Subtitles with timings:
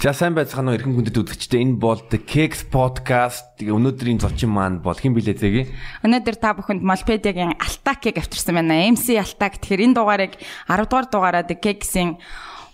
[0.00, 3.60] За сайн байцгаана уу эрхэм хүндэт үзэгчдээ энэ бол The Cakes podcast.
[3.60, 5.68] Өнөөдрийн зочин маань бол хэн билээ зэги?
[6.00, 8.80] Өнөөдөр та бүхэнд Молпедиагийн Алтакийг авчирсан байна.
[8.88, 9.60] MC Алтак.
[9.60, 12.16] Тэгэхээр энэ дугаарыг 10 дугаар дугаараа The Cakes-ийн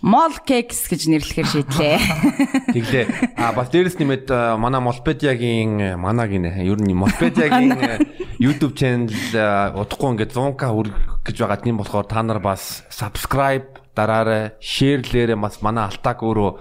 [0.07, 1.99] Mol Cakes гэж нэрлэхээр шийдлээ.
[2.79, 3.05] Тэглээ.
[3.35, 8.07] А бас дээрэс нэмээд манай Молпедиагийн манагийн ер нь э,
[8.39, 9.11] YouTube channel
[9.75, 10.95] удахгүй ингээд 100k хүрэх
[11.27, 16.51] гэж байгаа тийм болохоор та нар бас subscribe дараарай, шеэрлээрээ бас манай Алтак өөрөө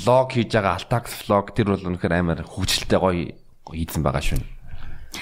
[0.00, 3.36] влог хийж байгаа Алтакс влог тэр бол үнэхээр амар хөвгчлөлтэй гоё
[3.68, 4.40] хийсэн байгаа шүү.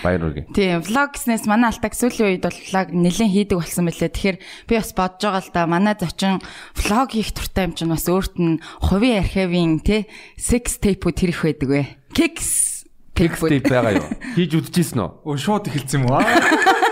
[0.02, 0.50] Баяр үргэ.
[0.54, 4.10] Тийм, влог гэснээс манай Алтак сүүлийн үед бол влог нэлээд хийдэг болсон мөлий.
[4.10, 4.38] Тэгэхээр
[4.70, 6.42] би бас бодож байгаа л да манай зочин
[6.74, 10.06] влог хийх туртай юм чинь бас өөрт нь хувийн архивын тий
[10.38, 11.82] sex tape-үүд тэрх байдаг вэ?
[12.14, 12.74] Kicks
[13.14, 14.08] Kicks tape байгаа юу?
[14.34, 15.10] Хийж үдчихсэн үү?
[15.22, 16.26] Өө шууд эхэлсэн юм аа.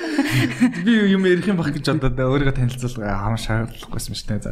[0.84, 4.40] Би юм ярих юм баг гэж бодоод өөрийгөө танилцуулга хам шаардлагагүйсэн шүү дээ.
[4.44, 4.50] За.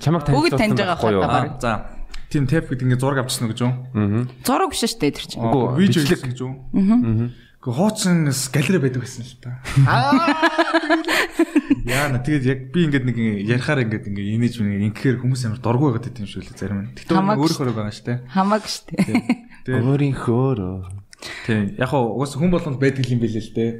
[0.00, 1.22] Чамайг Бүгд танилцуулсан таньж байгаа байхгүй юу?
[1.24, 1.72] Аа, За.
[2.30, 3.72] Тийм тэп гэдэг ингээ зураг авчихсан гэж юу?
[4.42, 5.42] Зураг биш шүү дээ тэр чинь.
[5.46, 6.20] Үгүй, Видео бичлэг.
[6.20, 6.52] хийх гэж юу?
[6.74, 7.30] Аа.
[7.66, 9.50] Гэхдээ хуучин галерей байдаг гэсэн л та.
[9.86, 10.14] Аа.
[11.86, 15.90] Яа, тэгээд яг би ингээд нэг ярихаар ингээд ингээ инээж мэн ингээр хүмүүс амар дургу
[15.90, 16.94] байгаад байт юм шиг л зарим нь.
[16.94, 18.18] Тэгтээ өөрөөр байгаа шүү дээ.
[18.30, 18.84] Хамаагүй шүү
[19.66, 19.82] дээ.
[19.82, 21.05] Өөрийнхөө
[21.46, 23.70] тийм яг хаа угаас хүн болгонд байдаг юм билээ л дээ.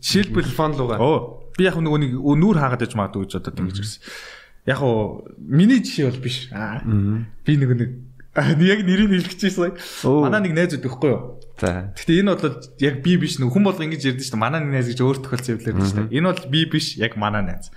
[0.00, 0.98] Жишээлбэл фон луга.
[1.00, 4.00] Оо би яг нөгөө нэг нүүр хаагаад яж магадгүй гэж бодоод ингэж ирсэн.
[4.66, 6.48] Яг уу миний жишээ бол биш.
[6.52, 6.80] Аа.
[7.44, 7.90] Би нөгөө нэг
[8.72, 9.76] яг нэрийг хэлчихсэн.
[10.06, 11.40] Манай нэг найз өгөхгүй юу?
[11.58, 11.92] За.
[11.92, 14.44] Гэтэ энэ бол яг би биш нөгөө хүн болго ингэж ярьдэн шүү дээ.
[14.46, 16.14] Манай нэг найз гэж өөр тохиолдсон явлаа ярьдэн шүү дээ.
[16.16, 17.68] Энэ бол би биш яг манай найз.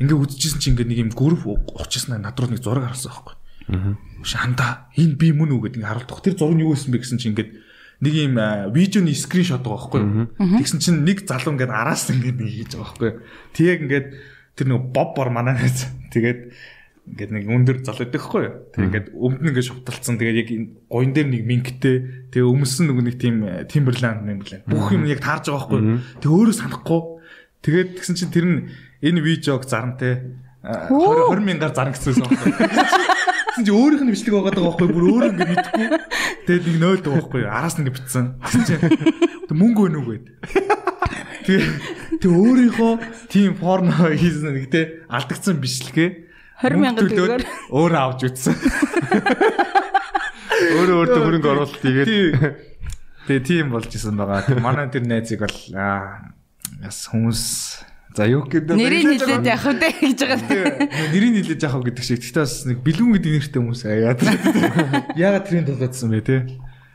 [0.00, 3.34] Ингээ үдчихсэн чи ингээ нэг юм гүрв ухчихсан над руу нэг зураг харсан байхгүй.
[3.68, 3.94] Аа.
[4.24, 6.18] Шанда энэ би мөн үү гэдэг ингээ харуулдаг.
[6.24, 7.50] Тэр зураг нь юу байсан бэ гэсэн чи ингээд
[7.98, 8.34] нэг юм
[8.70, 10.26] видеоны скриншот байгаа байхгүй юу?
[10.38, 13.18] Тэгсэн чинь нэг залуу ингээд араас ингээд нэг хийж байгаа байхгүй юу?
[13.54, 14.06] Тэг ингээд
[14.54, 15.90] тэр нэг боб бор манай найз.
[16.14, 16.40] Тэгээд
[17.08, 18.54] ингээд нэг өндөр залуу байдаг хгүй юу.
[18.70, 20.14] Тэг ингээд өмнө нь ингээд шупталцсан.
[20.14, 20.48] Тэгээд яг
[20.86, 21.96] гоён дээр нэг мингтэй.
[22.30, 24.62] Тэгээ өмсөн нэг нэг тийм Timberland Timberland.
[24.70, 25.98] Бүх юм яг таарж байгаа хгүй юу.
[26.22, 27.00] Тэг өөрөө санахгүй.
[27.66, 28.58] Тэгээд тэгсэн чинь тэр нь
[29.02, 33.17] энэ видеог зарантай 20 20 мянгаар зарна гэсэн юм байна.
[33.58, 35.86] Тэгсэн чи өөрийнх нь бичлэг байгаа даа байхгүй бүр өөрөө ингэ мэдхгүй.
[36.46, 38.26] Тэгээд нэг нойлд байгаа байхгүй араас нь ингэ битсэн.
[38.38, 38.74] Тэгсэн чи
[39.50, 40.26] мөнгө өнөг байд.
[41.42, 42.92] Тэгээ тэг өөрийнхөө
[43.26, 46.08] тим порно хийсэн нэг те алдагдсан бичлэгээ
[46.62, 47.42] 20 мянган төгрөгөөр
[47.74, 48.54] өөрөө авч үтсэн.
[50.78, 52.08] Өөрөө өөртөө хөрөнгө оруулалт хийгээд
[53.26, 54.46] Тэгээ тийм болж исэн байгаа.
[54.62, 56.30] Манай тэр найзыг бол аа
[56.86, 57.42] яс хүмүүс
[58.16, 60.88] за юу гэдэг нэрийг хэлээд явах үү гэж байгаа.
[61.12, 62.20] Нэрийг яах вэ гэдэг шиг.
[62.24, 64.20] Тэгтээ бас нэг бэлгүүн гэдэг нэртэй хүмүүс яагаад
[65.18, 66.36] яагаад тэрийн толгойдсон бэ те?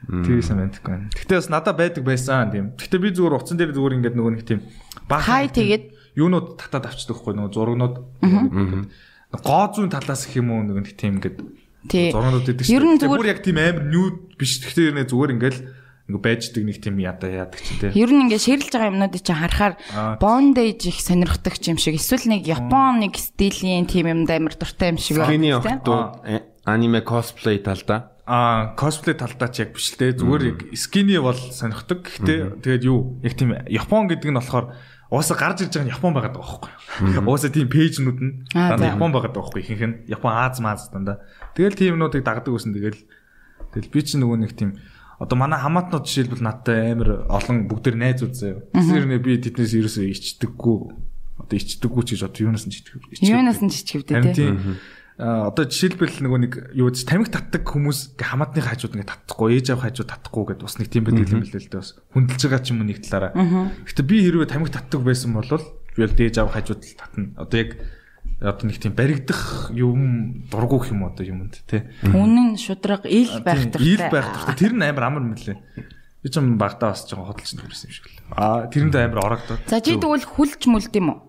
[0.03, 1.07] Тэрийсэн мэдхгүй байна.
[1.15, 2.65] Тэгтээ бас надад байдаг байсан тийм.
[2.75, 4.59] Тэгтээ би зүгээр уцсан дээр зүгээр ингээд нөгөө нэг тийм
[5.07, 5.83] Хай тэгээд
[6.19, 7.95] юунууд татаад авчдаг хгүй нөгөө зургнууд.
[9.33, 11.37] Гоо зүүн талаас их юм уу нөгөө нэг тийм ингээд
[12.11, 14.59] зургнууд Тэгтээ зүгээр- бүр яг тийм амар нюд биш.
[14.59, 15.57] Тэгтээ нэ зүгээр ингээд
[16.09, 17.91] ингээ байждаг нэг тийм ядаа яадаг ч тийм.
[17.95, 20.19] Ер нь ингээд ширэлж байгаа юмнуудыг чинь харахаар Аа.
[20.19, 24.99] bondage их сонирхдаг юм шиг эсвэл нэг Япон нэг стилийн тийм юмд амар дуртай юм
[24.99, 25.63] шиг байна.
[25.63, 30.15] охтууд аниме косплей талдаа Аа, косплей талдаа ч яг биш л дээ.
[30.15, 32.07] Зүгээр яг скини бол сонирхдаг.
[32.07, 33.19] Гэхдээ тэгээд юу?
[33.19, 34.71] Яг тийм Япон гэдэг нь болохоор
[35.11, 36.71] уусаа гарч ирж байгаа нь Япон байгаад байгаа
[37.03, 37.19] байхгүй.
[37.19, 38.95] Уусаа тийм пэйжнүүд нь Аа, дандаа.
[38.95, 39.61] Япон байгаад байгаа байхгүй.
[39.67, 41.19] Ихэнх нь Япон Аз маз дандаа.
[41.51, 42.99] Тэгэл тийм юмнуудыг дагдаг гэсэн тэгэл
[43.75, 44.79] тэгэл би чи нөгөө нэг тийм
[45.23, 48.59] одоо манай хамаатнууд жишээлбэл надтай амар олон бүгдээр найзууд заяа.
[48.75, 50.77] Тэгэхээр нэ би тэднээс ерөөсөө ичдэггүй.
[51.39, 52.99] Одоо ичдэггүй ч гэж одоо юунаас нь ичдэг.
[53.23, 54.35] Юунаас нь тий.
[54.35, 54.77] тийм
[55.17, 59.77] а одоо жишээлбэл нөгөө нэг юу гэж тамиг татдаг хүмүүс хамаатны хажууд ингээ татахгүй ээж
[59.77, 62.61] аав хажууд татахгүй гэдэг бас нэг тийм байдаг юм билээ л дээ бас хүндэлж байгаа
[62.65, 63.33] ч юм уу нэг талаараа.
[63.85, 67.29] Гэтэ би хэрвээ тамиг татдаг байсан бол би бол ээж аав хажууд л татна.
[67.37, 67.69] Одоо яг
[68.43, 71.87] одоо нэг тийм баригдах юм дургух юм одоо юмд тий.
[72.03, 74.11] Үнэн шудраг ил байх Тийм, Ил дуртай.
[74.11, 74.55] байх дуртай.
[74.59, 75.57] Тэр нь амар амар мөлий.
[76.23, 78.19] Би ч юм багтаа бас жоохон хөдөлж нэрсэн юм шиг л.
[78.35, 79.63] Аа тэрэндээ амар орогдоод.
[79.67, 81.19] За чи тэгвэл хүлж мүлд юм уу?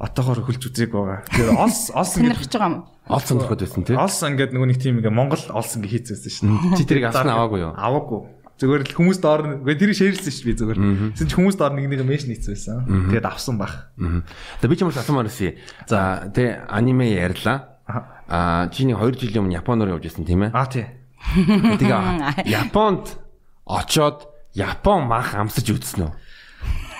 [0.00, 1.22] Отоогоор хөлж үзег байгаа.
[1.28, 2.88] Тэр олс олс Сонирхож байгаа юм уу?
[3.12, 3.96] олц сонирхоод байсан тий.
[3.96, 6.56] Олс ингээд нөгөө нэг тийм ингээ Монгол олс ингээ хийцээсэн шин.
[6.76, 7.72] Чи тэрийг авсан аваагүй юу?
[7.76, 8.20] Аваагүй.
[8.62, 10.78] Зүгээр л хүмүүс доор үгүй тэрийг шеэрлсэн шүү би зүгээр.
[11.18, 13.10] Тэгсэн чи хүмүүс доор нэг нэг мэш нийцсэн.
[13.10, 13.90] Тэгээд авсан баг.
[13.98, 15.58] За би ч юм уу асуумаар ирсэн.
[15.90, 17.82] За тэ аниме ярьлаа.
[18.30, 20.54] Аа чи нэг 2 жилийн өмнө Японоор явж ирсэн тийм ээ.
[20.54, 20.86] Аа тий.
[21.34, 23.18] Тэгээ Японд
[23.66, 26.12] очоод Япон мах амсаж үзсэн үү?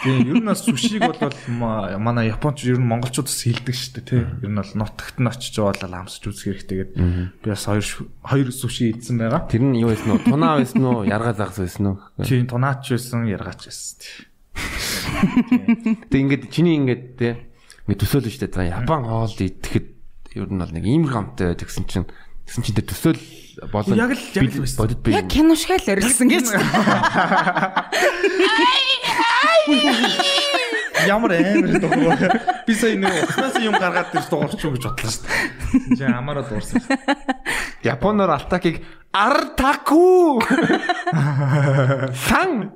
[0.03, 1.19] Тийм ер нь бас сушиг бол
[1.49, 4.23] ма- манай японч ер нь монголчууд бас хилдэг шүү дээ тий.
[4.43, 6.97] Ер нь бол нутагт нь очиж яваалаа амсаж үзэх хэрэгтэй гэдэг.
[7.43, 7.87] Би бас хоёр
[8.27, 9.47] хоёр суши идсэн байгаа.
[9.47, 10.23] Тэр нь юу байсан уу?
[10.27, 11.07] Тунаа байсан уу?
[11.07, 11.97] Яргаа загас байсан уу?
[12.27, 13.95] Тийм тунаач байсан, яргаач байсан.
[14.03, 14.15] тий.
[16.13, 17.29] Тэг ингээд чиний ингээд те
[17.87, 18.53] ингээд төсөөлж штэ.
[18.53, 19.87] За Япон хоол идэхэд
[20.37, 22.09] ер нь бол нэг ийм хамтай байдаг гэсэн чинь
[22.43, 23.21] Тэгсэн чинь тэр төсөөл
[23.71, 25.13] болон Яг л- яг л бодит би.
[25.13, 26.47] Яг кино шиг л орилсан гэж.
[31.07, 32.31] Ямар амар дуурай.
[32.67, 35.27] Би сая нэг уснаас юм гаргаад тэр дуурч юу гэж бодлоо шүү
[35.99, 36.15] дээ.
[36.15, 36.79] Амаараа дуурсан.
[37.83, 40.39] Японоор алтакийг артаку.
[42.29, 42.71] Сан.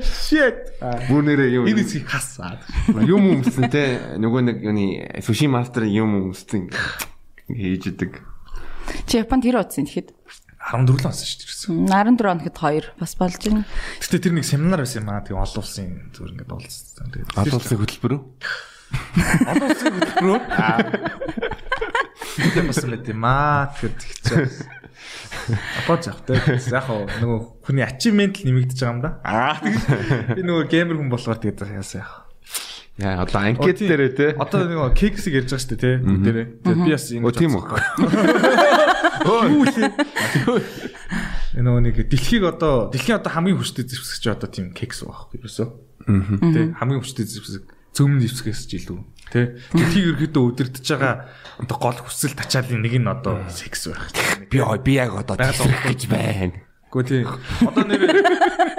[0.00, 0.56] Shit.
[1.10, 1.68] Бүр нэрээ юм.
[1.68, 2.56] Энэ хэсгийг хасаа.
[3.04, 6.72] Юм өмсөн те нөгөө нэг юуны суши мастер юм өмсөн
[7.50, 8.12] хийж идэг.
[9.06, 10.14] Чи Японд хэр удсан тэгэхэд?
[10.66, 12.18] 14 л онсон шүү дээ.
[12.18, 13.62] 14 хоногт 2 бас болж байна.
[14.02, 15.22] Гэтэ тэр нэг семинар байсан юм аа.
[15.22, 17.06] Тэгээ олон улсын зүгээр ингээд уулзсан.
[17.14, 18.22] Тэгээ Олон улсын хөтөлбөр үү?
[19.46, 20.78] олон улсын хөтөлбөрөөр аа.
[22.34, 23.70] Тийм бас мэт юм аа.
[23.78, 24.50] Тэгэхээр тэгчихээ.
[25.86, 26.34] Апоч явах те.
[26.74, 29.10] Яг хоо нөгөө хүний ачивмент л нэмэгдэж байгаа юм да.
[29.22, 29.62] Аа
[30.34, 32.25] би нөгөө геймер хүн болохоор тэгээд яасан яах.
[32.96, 34.26] Яа одоо анкет дээрээ те.
[34.40, 35.92] Одоо нөгөө кексиг ярьж байгаа шүү дээ те.
[36.00, 36.46] Дээрээ.
[36.64, 37.64] Би бас Оо тийм үү.
[39.52, 39.92] Юу лээ.
[41.60, 45.68] Энэ нэг дэлхийг одоо дэлхийн одоо хамгийн хүчтэй зэвсгэж одоо тийм кекс байхгүй ерөөсөө.
[46.56, 49.00] Тэ хамгийн хүчтэй зэвсэг цөмн зэвсгээс ч илүү.
[49.28, 51.28] Тэ дэлхийг ерөөдөө өдөртөж байгаа
[51.60, 54.08] одоо гол хүсэл тачаалын нэг нь одоо секс байх.
[54.48, 56.60] Би би яг одоо гэж байна.
[56.92, 57.24] Гэхдээ тий.
[57.60, 58.04] Одоо нэр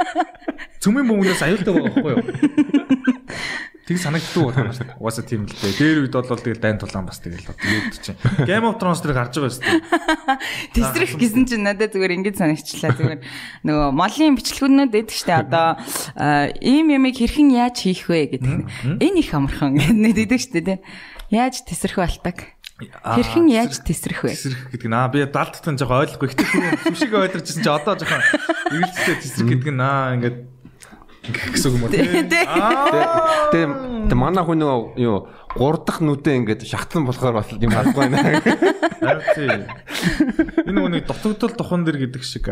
[0.81, 2.25] цөмийн бөмбөнөөс аюултай байгаа байхгүй юу?
[3.87, 4.99] Тэг санагддаг байна шүү дээ.
[4.99, 5.79] Угаасаа тийм л дээ.
[5.79, 8.19] Дээр үед бол тэгэл дайн тулаан бас тэгэл гэдэг чинь.
[8.43, 9.79] Game of Thrones дээр гарч байгаа шүү дээ.
[10.75, 13.21] Тесрэх гэсэн чинь надад зүгээр ингэж санагчлаа зүгээр
[13.63, 15.79] нөгөө молын бичлэгнүүд эдэг штэ одоо
[16.19, 18.99] а, ийм ямиг хэрхэн яаж хийх вэ гэдэг.
[18.99, 20.77] Энэ их амархан гэдэг штэ тий.
[21.31, 22.59] Яаж тесрэх балтаг?
[22.77, 24.37] Хэрхэн яаж тесрэх вэ?
[24.37, 26.29] Тесрэх гэдэг нь аа би даалттай жоохон ойлгохгүй.
[26.29, 28.21] Гэтэ түр сүшиг ойлгож ирсэн чи одоо жоохон
[28.77, 30.37] эргэлзээ тесрэх гэдэг нь аа ингээд
[31.33, 32.03] гэсэн юм уу Тий.
[32.23, 32.45] тий.
[32.47, 35.27] Аа Тэгээ манай хүн нөгөө юу
[35.57, 38.39] 3 дахь нүдээ ингээд шахтсан болохоор бас юм харахгүй байна.
[39.01, 39.67] харин тий.
[40.67, 42.47] Энэ үнийг дутагдал тухан дэр гэдэг шиг.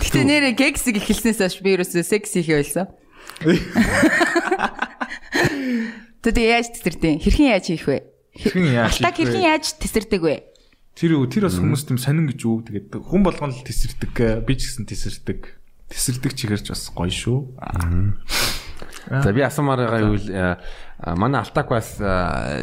[0.00, 2.86] Гэтэ нэрэ кексиг эхэлснээс хойш би ерөөсөө секс хийх байлсан.
[6.24, 7.20] Тэгээ яаж тесэрдээ?
[7.22, 7.98] Хэрхэн яаж хийх вэ?
[8.34, 9.12] Хэрхэн яаж хийх вэ?
[9.14, 10.36] хэрхэн яаж тесэрдэг вэ?
[10.96, 14.72] Тэр тэр бас хүмүүс тийм сонин гэж үү тэгээд хүн болгоно л тесэрдэг би ч
[14.72, 15.40] гэсэн тесэрдэг.
[15.90, 17.38] Тесэрдэг чигэрч бас гоё шүү.
[19.06, 20.58] За би асуумаар байгаа юу вэ?
[21.14, 21.96] Манай Алтак бас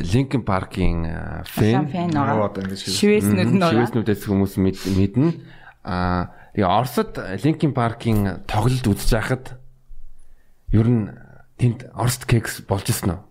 [0.03, 1.07] Linkin Park-ийн
[1.47, 1.87] Фэн.
[2.99, 3.71] Шивээснүүд нь байгаа.
[3.87, 5.27] Шивэснүүдээс хүмүүс мэд- мэднэ.
[5.87, 9.45] Аа тэгээ Оросд Linkin Park-ийн тоглолт үзэж байхад
[10.75, 11.07] ер нь
[11.55, 13.21] тэнд Оросд кекс болж исэн үү?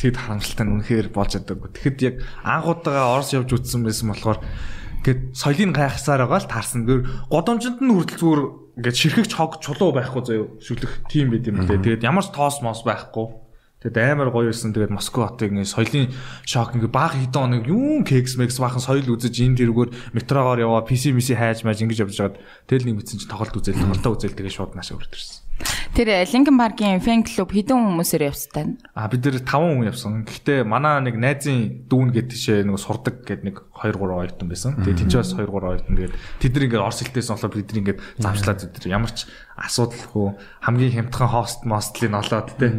[0.00, 1.68] Тэгэд харамсалтай нь үнэхээр болж чадаагүй.
[1.76, 4.40] Тэгэхэд яг анхудаага Орос явж үтсэн байсан болохоор
[5.02, 6.86] ингээд соёлын гайхсаар байгаа л таарсан.
[6.86, 8.42] Гэр годомжинд нь хүртэл зүгээр
[8.78, 11.82] ингээд ширхэгч хог чулуу байхгүй заяо шүлэх тийм байд юм лээ.
[11.82, 13.42] Тэгээд ямар ч тоос мос байхгүй.
[13.82, 14.70] Тэгээд амар гоё байсан.
[14.70, 16.06] Тэгээд Москва хотыг ингээд соёлын
[16.46, 20.86] шок ингээд баг хэдэн хоног юун кекс мекс бахан соёл үзэж энэ тэргээр метрогоор яваа
[20.86, 22.38] PC миси хайж мааж ингэж явж байгаад
[22.70, 25.41] тэгэл нэг мэдсэн чинь тоглолт үзэл тоглолтоо үзэл тэгээд шууд наашаа үрдэрсэн.
[25.92, 28.80] Тэр Linkin Park-ийн фэн клуб хэдэн хүмүүсээр явцтай.
[28.96, 30.24] А бид нэр 5 хүн явсан.
[30.24, 34.80] Гэхдээ манай нэг найзын дүүн гэдэг тийшээ нэг сурдаг гэдэг нэг 2 3 оюутан байсан.
[34.80, 37.80] Тэгээ тэнцээ бас 2 3 оюутан тэгээд тэд нар ингээд орс хэлтээс болохоор бид нар
[37.84, 39.28] ингээд замшлаад зүдэр ямар ч
[39.60, 40.26] асуудалгүй
[40.64, 42.72] хамгийн хямдхан хост мостлыг олоод тэ.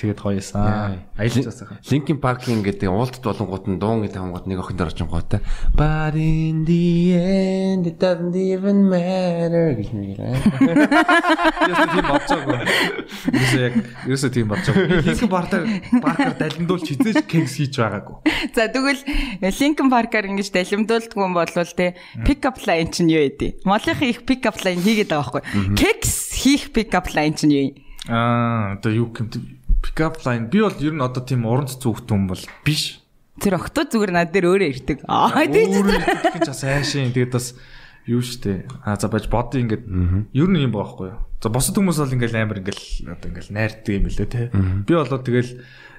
[0.00, 1.04] Тэгээд гоёсан.
[1.12, 1.76] Аялцаас байгаа.
[1.84, 5.44] Linkin Park-ийн гэдэг уулзт болонгууд нь дуун гэдэг хамгууд нэг охин дөрж готой.
[5.76, 10.40] But in the end it doesn't even matter гэж нэг юм.
[11.68, 12.58] Яс тийм бодсоогүй.
[13.28, 13.74] Юусе яг
[14.08, 15.04] юусе тийм бодсоогүй.
[15.04, 15.68] Хийх бартаар
[16.00, 18.24] паркер далиндуул хизээж кекс хийж байгаагүй.
[18.56, 19.04] За тэгвэл
[19.44, 21.44] Linkin Park-аар ингэж далимдуулдгүй юм бол
[21.76, 21.92] те
[22.24, 23.60] pick up line чинь юу вэ?
[23.68, 25.76] Молынх их pick up line хийгээд байгаа байхгүй.
[25.76, 27.90] Кекс хийх pick up line чинь юу вэ?
[28.08, 29.28] Аа одоо юу юм
[30.00, 33.04] pick up line би бол ер нь одоо тийм уран цэцүүхт хүн бол биш.
[33.40, 34.98] Тэр октод зүгээр над дээр өөрөө ирдэг.
[35.04, 37.52] Аа тийм итгэж бас айшин тэгээд бас
[38.08, 38.64] юу штэ.
[38.84, 39.84] А за баж бод ингээд
[40.32, 41.20] ер нь юм байхгүй юу.
[41.44, 44.48] За босод хүмүүс бол ингээл амар ингээл одоо ингээл найрдаг юм билээ те.
[44.88, 45.52] Би болоод тэгэл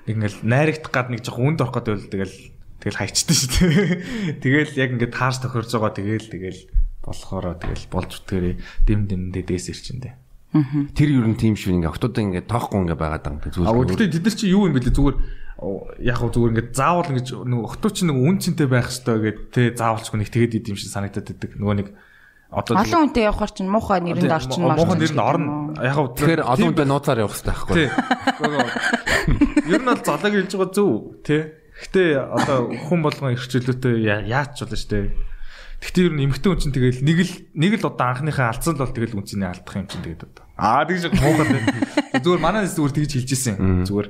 [0.10, 2.38] ингээл найрагдах гад нэг жоох үнд орох гэдэг тэгэл
[2.82, 4.42] тэгэл хайчдсан шүү дээ.
[4.42, 6.62] Тэгэл яг ингээд таарс тохирж байгаа тэгэл тэгэл
[7.06, 8.56] болохоороо тэгэл болж үтгээрээ
[8.90, 10.14] дэм дэмдээ дээс ирчэндээ.
[10.52, 13.88] Тэр ер нь тийм шүү ингээ октод ингээ тоохгүй ингээ байгаад байгаа А зүйл.
[13.88, 15.18] гэхдээ тэд нар чи юу юм бэлээ зүгээр
[16.04, 19.40] яг хөө зүгээр ингээд заавал ингэж нөгөө охтуу чи нөгөө үн цэнтэй байх хэрэгтэй гэд
[19.56, 21.52] те заавалчгүй нэг тэгэд идэм шиг санагдаад байдаг.
[21.56, 21.88] Нөгөө нэг
[22.52, 25.72] одоо Олон хүнтэй явахаар чинь муухай нэрэнд орчин Муухай нэрэнд орно.
[25.80, 27.76] Яг хөө Тэгэхээр олон хүнтэй нууцаар явах хэрэгтэй байхгүй.
[27.80, 27.88] тий.
[29.72, 30.92] Ер нь бол золог хэлж байгаа зөв
[31.24, 31.42] тий.
[31.82, 32.58] Гэтэ одоо
[32.92, 33.96] хүн болгон эрхчлөөтэй
[34.28, 35.00] яач ч болно штэ.
[35.82, 38.86] Гэхдээ ер нь эмгтэн хүн чинь тэгэл нэг л нэг л одоо анхныхаа алдсан л
[38.86, 40.46] бол тэгэл үнцнийг алдах юм чинь тэгээд одоо.
[40.54, 42.22] Аа тэгж тий.
[42.22, 43.86] Зүгээр манай зүгээр тэгж хэлж исэн.
[43.90, 44.08] Зүгээр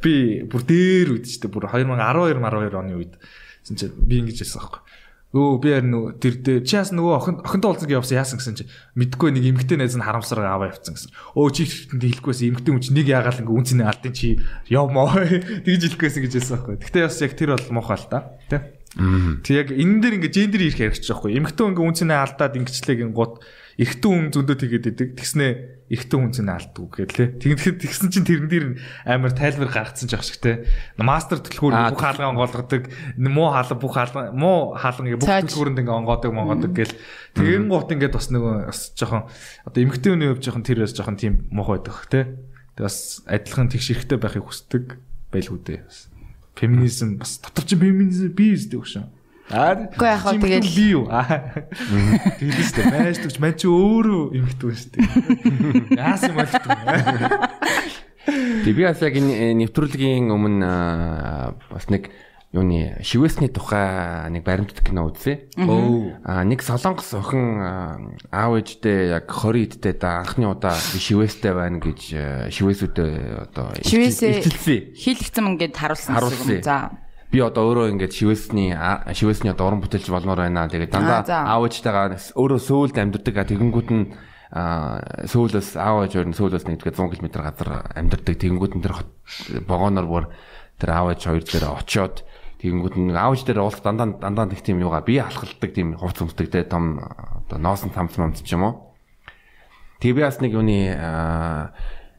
[0.00, 0.14] би
[0.48, 3.20] бүр дээр үед ч бүр 2012 12 оны үед
[3.68, 4.80] чинь би ингэж хэлсэн аахгүй.
[5.36, 8.56] Өө би харин нөгөө тэр дээр чи яас нөгөө охин охинтой уулзсан явсан яасан гэсэн
[8.56, 8.64] чи
[8.96, 11.12] мэдгүй нэг эмгтэй найз нь харамсараа аваа явцсан гэсэн.
[11.36, 15.12] Өө чи ихтэнд хэлэхгүйсэн эмгтэй хүн чи нэг ягаал ингээ үнцний алдын чи явмоо
[15.66, 16.76] тэгж хэлэхгүйсэн гэж хэлсэн аахгүй.
[16.80, 18.18] Гэтэ бас яг тэр бол муухай л та.
[18.48, 18.75] Тэ.
[18.96, 21.36] Тэг яг энэ дээр ингээ гендер ирэх хэрэгч байхгүй.
[21.36, 23.44] Эмгтэй ингээ үнцний алдаад ингэчлэг гот
[23.76, 25.08] эрэгтэн хүн зөндөө тэгээд идэг.
[25.20, 25.52] Тэгснээ
[25.92, 28.66] эрэгтэн хүн зэн алддаг гэхэл тэгээд тэгсэн чинь тэрэн дээр
[29.04, 30.64] амар тайлбар гаргацсан ч ах шиг те.
[30.96, 32.88] Мастер төлхөөр бүх хаалгаа онгоолгодог,
[33.20, 36.96] муу хаалга бүх хаалга муу хаалга ингээ бүх төлхөөрөнд ингээ онгоодог монгодог гэл.
[37.36, 39.28] Тэгэн гут ингээ бас нөгөө бас жоохон
[39.68, 42.20] одоо эмэгтэй хүний хувьд жоохон тэр бас жоохон тийм муухай байдаг те.
[42.80, 44.96] Тэгээд бас адилхан тэгш эрэхтэй байхыг хүсдэг
[45.28, 45.84] байлгүй дээ.
[46.56, 49.04] Феминизм бас дотор чинь феминизм бий үсдэг шүү.
[49.52, 49.76] Аа.
[49.92, 51.06] Гэхдээ яг хаа тэгэл би юу.
[51.06, 55.06] Тэгэлээс тэ байж төгч мань чи өөрөө эмхтэн шүү дээ.
[56.00, 56.74] Яасан юм болтгоо.
[58.26, 60.70] Тэг би бас яг энэ нэвтрүүлгийн өмнө
[61.70, 62.10] бас нэг
[62.56, 65.44] юуны шивэсний тухай нэг баримтат кино үзье.
[66.24, 67.60] Аа нэг солонгос охин
[68.32, 72.00] аав ээжтэй яг 20 эдтэй да анхны удаа шивэстэй байна гэж
[72.48, 73.12] шивэсүүдээ
[73.44, 74.96] одоо илчилсэн.
[74.96, 76.64] Хийлгцэн ингээд харуулсан.
[76.64, 76.96] За
[77.28, 78.72] би одоо өөрөө ингээд шивэсний
[79.12, 80.70] шивэсний одоо уран бүтээлч болмоор байна.
[80.72, 83.36] Тэгээд дандаа аав ээжтэйгээ өөрөө сөүлд амьддаг.
[83.52, 84.04] Тэгэнгүүт нь
[84.54, 88.34] сөүлөөс аав ээж өөр нь сөүлөөс нэг 100 км газар амьдардаг.
[88.40, 88.94] Тэгэнгүүт нь тэр
[89.66, 90.24] богоноор бүр
[90.78, 92.22] тэр аав ээж хоёр дээр очиод
[92.62, 96.48] тэгэнгүүт аав ээж дээр уулах дандаа дандаа нэг тийм юугаа бие алхалдаг тийм хувц өмсдөг
[96.48, 98.96] те том одоо ноосон тамц мамц ч юм уу.
[100.00, 100.96] Тэгээ би бас нэг юуны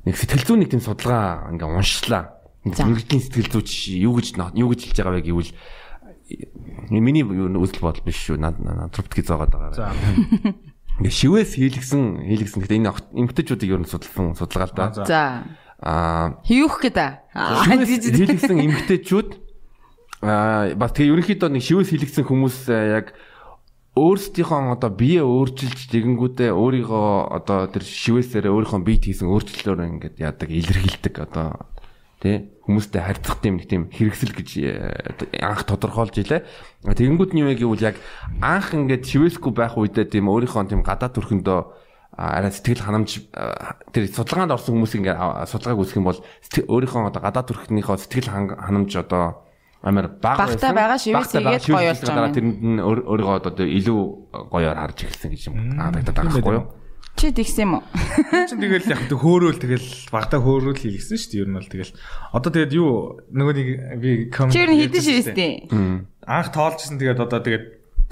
[0.06, 2.38] нэг сэтгэл зүйн нэг тийм судалгаа ингээ уншлаа
[2.75, 3.72] Мэргэжлийн сэтгэл зүйч
[4.03, 5.51] юу гэж юу гэж хэлж байгаа вэ гэвэл
[6.91, 8.41] миний үзэл бодол биш шүү.
[8.44, 9.72] Антропологи заагаад байгаа.
[9.72, 9.96] За.
[11.00, 15.06] Ингээ шивээс хийлгсэн хийлгсэн гэхдээ энэ эмгтэжүүдийг ер нь судалсан судалгаа л да.
[15.08, 15.22] За.
[15.79, 17.32] Аа хийх гэдэг.
[17.32, 19.29] Хийлгсэн эмгтэжүүд
[20.22, 23.14] аа бас тэгээ ерөнхийдөө нэг шивээс хийлгсэн хүмүүс яг
[23.98, 30.50] өөрсдийнхөө одоо бие өөрчилж тэгэнгүүтээ өөрийгөө одоо тэр шивээсээр өөрийнхөө биед хийсэн өөрчлөлөөр ингээд яадаг
[30.54, 31.66] илэрхийлдэг одоо
[32.22, 36.42] тий хүмүүстэй харьцах тийм нэг тийм хэрэгсэл гэж э, анх тодорхойлж илээ.
[36.86, 37.98] Тэгэнгүүт нь юу вэ гэвэл яг
[38.42, 41.60] анх ингээд шивэсгүй байх үедээ тийм өөрийнхөө тийм гадаад төрхөндөө
[42.18, 43.30] арай сэтгэл ханамж
[43.94, 48.92] тэр судалгаанд орсон хүмүүс ингээд судалгааг үзэх юм бол өөрийнхөө одоо гадаад төрхнийхөө сэтгэл ханамж
[48.98, 49.47] одоо
[49.84, 50.41] амар байсан.
[50.46, 52.34] Багтаа байгаа шивээс игээд гоё болж байгаа.
[52.34, 54.00] Тэрэнд нь өөрийгөө одоо илүү
[54.50, 56.65] гоёор харж эхэлсэн гэж юм байгаа байхгүй юу?
[57.17, 57.84] Чи тэгсэн юм уу?
[58.46, 61.41] Чин тэгэл яг тэг хөөрөөл тэгэл багтаа хөөрөөл хийлгсэн шүү дээ.
[61.41, 61.93] Ер нь бол тэгэл
[62.29, 62.89] одоо тэгээд юу
[63.34, 63.67] нөгөө нэг
[63.98, 65.53] би коммент Чи ер нь хийдэж шүү дээ.
[66.29, 67.65] Анх тоолжсэн тэгээд одоо тэгээд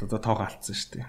[0.09, 1.05] одоо тоогоо алдсан шүү дээ.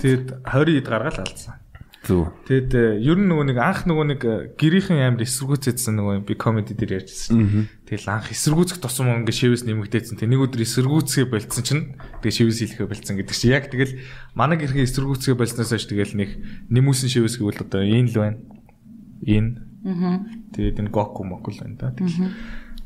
[0.00, 1.60] Тэгээд 20 ид гаргаал алдсан.
[2.00, 2.32] Зүг.
[2.48, 6.32] Тэгэд э, ер нь нөгөө нэг анх нөгөө нэг э, гэрийнхэн амир эсэргүүцээдсэн нөгөө би
[6.32, 7.68] комеди дээр ярьжсэн.
[7.84, 10.16] Тэгэл анх эсэргүүцэх тусам ингээ шивээс нэмэгдээдсэн.
[10.16, 11.84] Тэг нэг өдөр эсэргүүцгээ болцсон чинь
[12.24, 14.00] тэгээ шивээс хийлэхэ болцсон гэдэг чи яг тэгэл
[14.32, 16.30] манай гэрхэн эсэргүүцгээ болсноос хойш тэгэл нэг
[16.72, 18.40] нэмүүлсэн шивээс гэвэл одоо энэ л байна.
[19.20, 19.52] Энэ.
[19.84, 20.24] Аа.
[20.56, 21.92] Тэгээд энэ гоку мокул байна да.
[21.92, 22.32] Тэгэл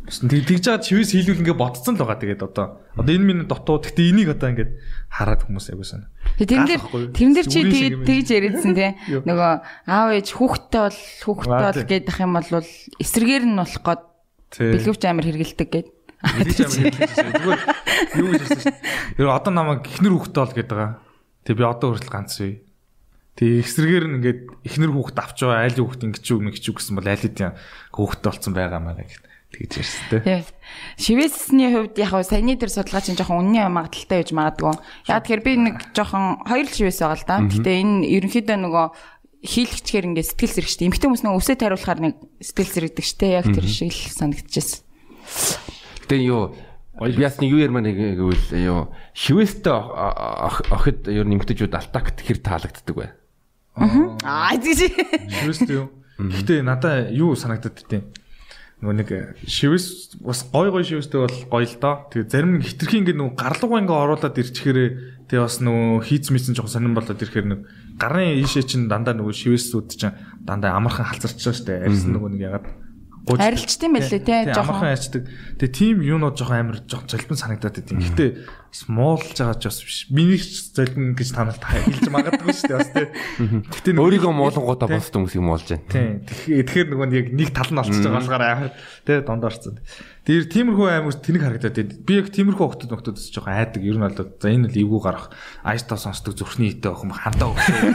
[0.04, 2.20] тэгж жаад шивээс хийлүүл ингээ ботцсон л байгаа.
[2.20, 4.68] Тэгээд одоо одоо энэ минь дотоо гэхдээ энийг одоо ингээ
[5.08, 6.12] хараад хүмүүс аягүй sana.
[6.36, 6.82] Тэрэн дээр
[7.16, 8.92] тэрэн дээр чи тэгээд тэгж яриадсан тий.
[9.28, 9.52] Нөгөө
[9.88, 12.48] аав ээж хүүхдтэй бол хүүхдтэй бол гэдэг юм бол
[13.00, 14.02] эсрэгээр нь болох гээд
[14.60, 15.72] бэлгэвч амир амир хэргэлдэг.
[16.24, 17.60] Зүгээр
[18.20, 18.76] юу гэж хэлсэн шүү.
[19.16, 20.92] Тэр одоо намайг ихнэр хүүхдтэй бол гэдэг байгаа.
[21.48, 22.60] Тэг би одоо хүртэл ганц бий.
[23.40, 27.08] Тэг эсрэгээр нь ингээд ихнэр хүүхд авч байгаа айл хүүхд юу мэгч юу гэсэн бол
[27.08, 27.56] айл хэдийн
[27.92, 30.20] хүүхдтэй болсон байгаа маа гэх тэгж ярьстай.
[30.26, 30.42] Тийм.
[30.98, 34.74] Шивэсний хувьд яг хав саяны тэр судалгаа чинь жоохон үнний магадaltaй байж магадгүй.
[35.06, 37.36] Яг тэгэхээр би нэг жоохон хоёр л шивэс байгаа л да.
[37.46, 38.86] Гэтэ энэ ерөнхийдөө нөгөө
[39.44, 40.86] хийлгчгээр ингээд сэтгэл зэрэгчтэй.
[40.90, 43.26] Эмхтэн хүмүүс нөгөө үсээ тариулахаар нэг сэтгэл зэрэгдэг штэ.
[43.38, 44.80] Яг тэр шиг л санагдчихсэн.
[46.02, 46.56] Гэтэ юу
[46.98, 48.80] нэг юу ярмаар гэвэл юу
[49.14, 53.08] шивэстэй охид ер нь эмгтэжүүд алтакт хэр таалагддаг вэ?
[54.24, 54.94] Аа тийм.
[55.28, 55.90] Шивэстэй юу?
[56.18, 58.14] Гэтэ надаа юу санагдаад тийм
[58.84, 59.10] нөгөө нэг
[59.48, 61.94] шивэс бас гой гой шивэстэй бол гоё л доо.
[62.12, 64.88] Тэгээ зарим нэг хитрхи ингээд нөгөө гарлуугаа ингээд оруулаад ирчихээрээ
[65.32, 67.60] тэгээ бас нөгөө хийц мийсэн жоохон сонирн болоод ирэхээр нэг
[67.96, 70.12] гарын ийшээ чинь дандаа нөгөө шивэсүүд чинь
[70.44, 71.84] дандаа амархан халзарч байгаа шүү дээ.
[71.88, 72.66] Арьсан нөгөө нэг ягаад
[73.24, 75.24] Арилчт юм байлээ тий жоохон яачдаг.
[75.56, 78.04] Тэгээ тийм юунууд жоохон амар жоохон золбон санагдаад байт юм.
[78.04, 79.98] Гэтэ бас муулж байгаа ч бас биш.
[80.12, 83.08] Миний золбон гэж та нарт хэлж магадгүй шүү дээ бас тий.
[83.64, 85.88] Гэтэ өөрийгөө муулангуудаа босд хүмүүс юм муулж байна.
[85.88, 86.60] Тий.
[86.68, 88.72] Тэгэхээр нөгөө яг нэг тал нь олчж байгаа болохоор
[89.08, 89.80] тий дондоорцсон.
[90.24, 91.92] Тэр тиймэрхүү амар тэнэг харагдаад байд.
[92.04, 93.80] Би яг тиймэрхүү хөлтөд нөхдөөс жоохон айдаг.
[93.84, 95.32] Ер нь бол за энэ л эвгүй гарах.
[95.64, 97.92] Айстаа сонсдог зүрхний хитэ охин хандаа өгсөн.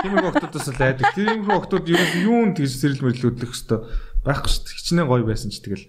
[0.00, 1.12] Тиймэрхүү хөлтөдөөс л айдаг.
[1.12, 4.76] Тиймэрхүү хөлтөд ер нь юунд тэгж сэрэл мэрлүүлэх хэвээр байхгүй шүү дээ.
[4.76, 5.86] Хичнээн гоё байсан ч тэгэл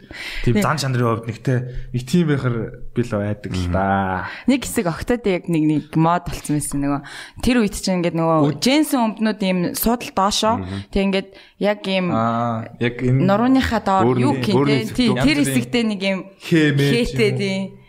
[0.48, 1.58] тийм зан чанарын хувьд нэгтэй
[1.92, 2.56] нэг тийм байхаар
[2.96, 4.32] би л айдаг л да.
[4.48, 7.02] Нэг хэсэг октод яг нэг нэг мод болцсон байсан нөгөө
[7.44, 10.56] тэр үед чинь ингээд нөгөө джинсэн өмднүүд ийм суудал доошоо
[10.96, 12.08] тэг ингээд яг ийм
[12.80, 17.40] яг энэ нурууныхаа доор юу гэх юм тэр хэсэгтээ нэг ийм хээтэй юм уу.
[17.42, 17.81] тий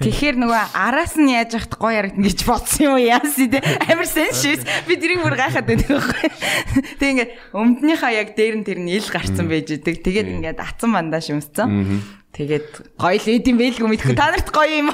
[0.00, 3.04] Тэгэхээр нөгөө араас нь яаж яхад гоё ярагдана гэж бодсон юм уу?
[3.04, 6.28] Яаси те амар сеншис би тэрийг бүр гайхаад байдаг байхгүй.
[6.96, 10.00] Тэг ингээд өмднийхаа яг дээр нь тэр нь ил гарцсан байж идэг.
[10.00, 12.00] Тэгээд ингээд атсан бандаа шимсцэн.
[12.40, 14.88] Тэгээд гоё л эд юм байлгүй мэдгүй та нарт гоё юм?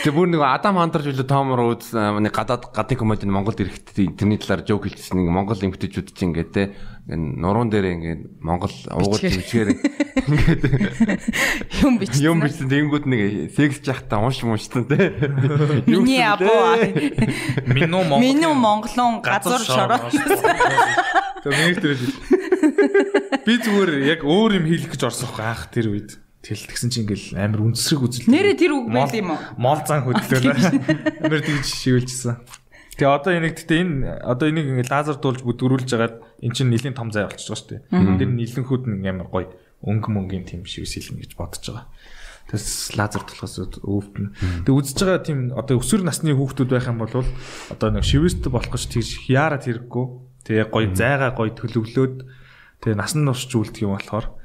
[0.00, 4.40] Тэг бүр нэг Адам хамтарч үлээ Томор үз нэг гадаад гадны комедийн Монголд ирэхдээ тэрний
[4.40, 6.72] талаар жок хэлчихсэн нэг Монгол эмгтээчүүд чинь ингээд те
[7.12, 9.68] энэ нуруунд дээр ингээд Монгол уугуул Бичгээр.
[9.68, 9.68] бичгээр
[11.84, 12.24] Юм бичсэн.
[12.24, 15.12] юм бичсэн тэнгүүд нэг секс жахта унш муншсан те.
[15.86, 16.80] Миний абоо.
[17.68, 18.24] Минуу Монгол.
[18.24, 20.08] Минь Монголон газар шороо.
[20.08, 21.94] Тэгээ миний тэр
[23.46, 26.10] би зүгээр яг өөр юм хийх гэж орсон байхгүй анх тэр үед.
[26.46, 28.30] Тэгэл тэгсэн чинь ингээл амар үнсрэг үзэл.
[28.30, 29.40] Нэрээ тэр үг байл юм уу?
[29.58, 31.26] Мол зан хөдлөөлөө.
[31.26, 32.38] Амар тэгж шивэлжсэн.
[32.94, 36.94] Тэгээ одоо энийг гэхдээ энэ одоо энийг ингээд лазер дуулж бүдгөрүүлж хагаад эн чинь нэлийн
[36.94, 38.18] том зай болчихж байгаа шүү дээ.
[38.22, 39.50] Тэр нийлэнхүүд нь амар гоё
[39.82, 41.90] өнгө мөнгөний тийм шивс хэлнэ гэж бодож байгаа.
[42.46, 44.32] Тэс лазер тулахаас өвдөн.
[44.64, 47.26] Тэгээ үзэж байгаа тийм одоо өсвөр насны хүүхдүүд байх юм бол
[47.74, 50.06] одоо нэг шивэст болох гэж тийж яарад хэрэггүй.
[50.46, 52.16] Тэгээ гоё зайгаа гоё төлөвлөөд
[52.86, 54.35] тэгээ насан турш зүйлдэг юм болохоор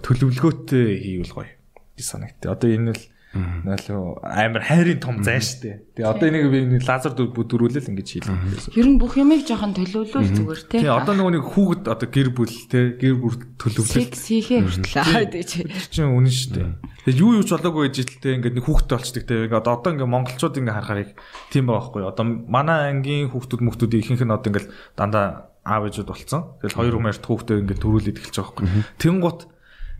[0.00, 1.52] төлөвлөгөөтэй хийвэл гоё.
[1.92, 2.40] Би санагт.
[2.46, 5.96] Одоо энэ л Наалуу амар хайрын том зай штэ.
[5.96, 8.76] Тэгээ одоо энийг би лазер бүдгөрүүлэл ингэж хийлээ.
[8.76, 10.84] Ер нь бүх юмыг жоохон төлөвлүүл зүгээр те.
[10.84, 15.32] Тэгээ одоо нөгөө нэг хүүхэд одоо гэр бүл те гэр бүл төлөвлөл секс хийхээ хүртэл
[15.32, 15.50] гэж.
[15.88, 16.76] чинь үнэн штэ.
[17.08, 19.34] Тэгээ юу юу ч болоогүй гэж хэлтэй ингээд нэг хүүхэдтэй болчдөг те.
[19.48, 21.12] Ингээд одоо ингээд монголчууд ингээд харахаар их
[21.48, 22.04] тийм байгаа байхгүй.
[22.04, 26.52] Одоо манай ангийн хүүхдүүд мөхтүүд ихэнх нь одоо ингээд дандаа аав ээжүүд болцсон.
[26.60, 28.84] Тэгэл хоёр хүмүүст хүүхдээ ингээд төрүүлээд эхэлж байгаа байхгүй.
[29.00, 29.40] Тэнгут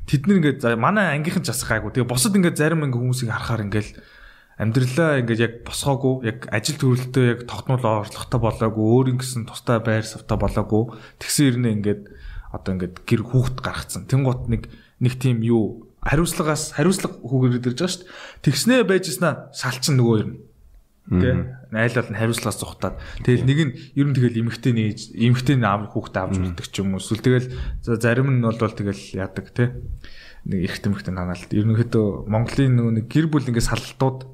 [0.09, 1.93] тэд нар ингээд манай ангийнхан ч бас гайгүй.
[1.95, 3.88] Тэгээ босод ингээд зарим ингээд хүмүүсийг харахаар ингээд
[4.59, 10.05] амьдралаа ингээд яг босгоогүй яг ажил төрөлтөө яг тогтмол орлоготой болоогүй өөр ингэсэн тустай байр
[10.05, 10.83] савтай болоогүй.
[11.19, 12.03] Тэгсэн ирнэ ингээд
[12.53, 14.07] одоо ингээд гэр хүүхд гаргацсан.
[14.07, 14.69] Тэнгуут нэг
[15.01, 18.45] нэг тийм юу хариуцлагаас хариуцлага хүүгээр ирж байгаа шүү дээ.
[18.45, 20.33] Тэгснээ байжснаа шалчин нөгөө юм
[21.11, 21.59] Тэ?
[21.75, 26.23] Айл бол хариуцлагаас зугатаад тэгэл нэг нь ер нь тэгэл эмэгтэй нээж эмэгтэй аав хүүхдээ
[26.23, 27.03] авч үлдэх ч юм уу.
[27.03, 27.49] Эсвэл тэгэл
[27.83, 29.83] за зарим нь бол тэгэл яадаг тэ?
[30.47, 34.31] Нэг эрт эмэгтэй ханаалт ерөнхийдөө Монголын нөгөө нэг гэр бүл ингээд салтууд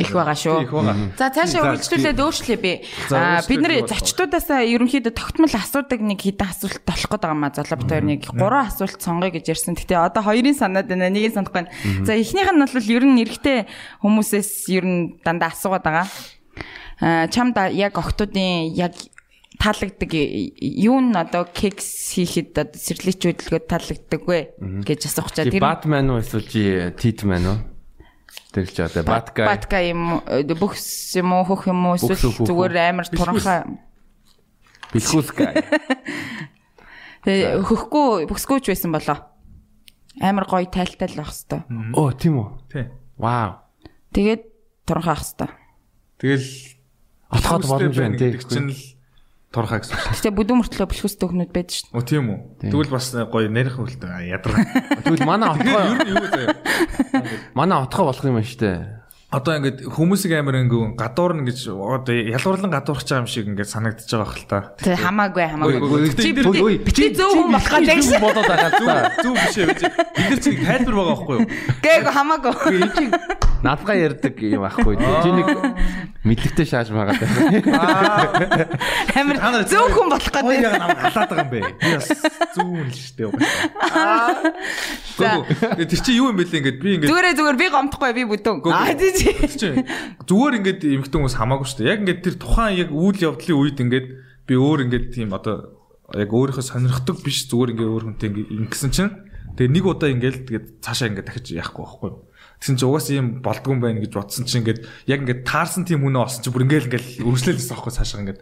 [0.00, 0.72] Их байгаа шүү.
[1.20, 2.80] За цаашаа үргэлжлүүлээд өөрчлөе би.
[3.12, 7.52] Аа бид нар өөрчлөөд зочдуудаасаа ерөнхийдөө тогтмол асуудаг нэг хэдэн асуулт болох гээд байгаа маа
[7.52, 9.76] золоо бит хоёр нэг гурван асуулт сонгоё гэж ярьсан.
[9.76, 11.12] Гэтэ одоо хоёрын санаад байна.
[11.12, 11.72] Нэгийг санахгүй байна.
[12.08, 13.58] За эхнийх нь бол ер нь эрэгтэй
[14.00, 16.08] хүмүүсээс ер нь дандаа асуугаад байгаа.
[17.04, 18.96] Аа чамда яг октодын яг
[19.60, 24.56] таалагддаг юу нь одоо кекс хийхэд одоо сэрлэч хөдөлгөөд таалагддаг вэ
[24.88, 25.52] гэж асуух чаа.
[25.52, 27.71] Чи Batman уу эсвэл Titman уу?
[28.52, 29.46] Тэр ч одоо Batguy.
[29.48, 33.64] батка юм уу, бүхс юм уу хөх юм уу эсвэл зүгээр амар туранхай
[34.92, 35.56] Бэлхүүсгай.
[37.24, 39.18] Тэгээ хөхгүй бүхсгүй ч байсан болоо.
[40.20, 41.96] Амар гоё тайлтай л байх хэвээр.
[41.96, 42.48] Оо тийм үү.
[42.68, 42.84] тий
[43.16, 43.64] Вау.
[44.12, 44.42] Тэгээд
[44.84, 45.52] туранхай байх хэвээр.
[46.20, 46.48] тэгэл
[47.32, 48.36] Отоход боломж байна тий.
[48.36, 48.82] чинь л
[49.52, 49.96] турхаа гэсэн.
[50.16, 52.38] Гэтэ бүдүүн мөртлөө бэлхүүстэй хүмүүс байдаг шүү Оо тийм үү.
[52.72, 54.64] Тэгвэл бас гоё нарийнх үлдээ ядраа.
[55.04, 56.56] Тэгвэл манай отохоо Ер нь юу заяа.
[57.54, 58.72] манай отохоо болох юм байна штэ.
[59.32, 64.04] Одоо ингээд хүмүүсийг амар ингээ гадуурна гэж одоо ялгуурлан гадуурч байгаа юм шиг ингээд санагдаж
[64.12, 64.58] байгаа хэл та.
[64.76, 66.12] Тэг хамаагүй хамаагүй.
[66.92, 68.96] Чи зөв хүн болох гэж Чи бодоод байгаа Зүг та.
[69.24, 69.68] зүг биш ээ.
[69.72, 69.80] Бид
[70.28, 71.48] нар чинь тайлбар байгаа байхгүй юу?
[71.80, 72.52] Гээг хамаагүй.
[73.62, 74.98] Энд чи надгаа ярддаг юм аахгүй.
[74.98, 75.46] Чи нэг
[76.26, 78.66] мэдлэгтэй шааж байгаа даа.
[79.14, 80.66] Амар зөв хүн болох Хоёр гэдэг.
[80.66, 81.60] яг намайг халаад байгаа юм бэ.
[81.78, 82.08] Би бас
[82.58, 83.30] зүүн л штэ.
[85.18, 85.46] За.
[85.46, 88.24] Гэхдээ тэр чинь юу юм бэ лээ ингээд би ингээд Зүгээрээ зүгээр би гомдохгүй би
[88.26, 88.58] бүдүүн.
[88.66, 89.30] Аа тий чи.
[90.26, 91.90] Зүгээр ингээд эмхтэн хүмүүс хамаагүй шүү дээ.
[91.92, 94.06] Яг ингээд тэр тухайн яг үйл явдлын үед ингээд
[94.48, 95.78] би өөр ингээд тийм одоо
[96.12, 98.30] яг өөрийнхөө сонирхдаг биш зүгээр ингээд өөр хүнтэй
[98.68, 99.12] ингэсэн чинь
[99.56, 102.20] тэгээ нэг удаа ингээд тэгээд цаашаа ингээд дахиж яахгүй байхгүй юу.
[102.62, 106.06] Тэгсэн чинь угаасаа юм болдгоо юм байна гэж бодсон чинь ингээд яг ингээд таарсан тийм
[106.06, 108.40] хүнээ олсон чинь бүр ингээд ингээд өршлөлөөс авахгүй цаашаа ингээд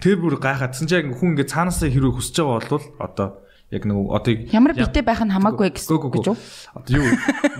[0.00, 3.28] тэр бүр гайхаад тэгсэн чинь яг хүн ингээд цаанаасаа хэрэг хүсэж байгаа бол одоо
[3.68, 6.08] яг нэг одоо Ямар битээ байх нь хамаагүй гэсэн гү.
[6.08, 6.36] гэж үү?
[6.80, 7.06] Одоо юу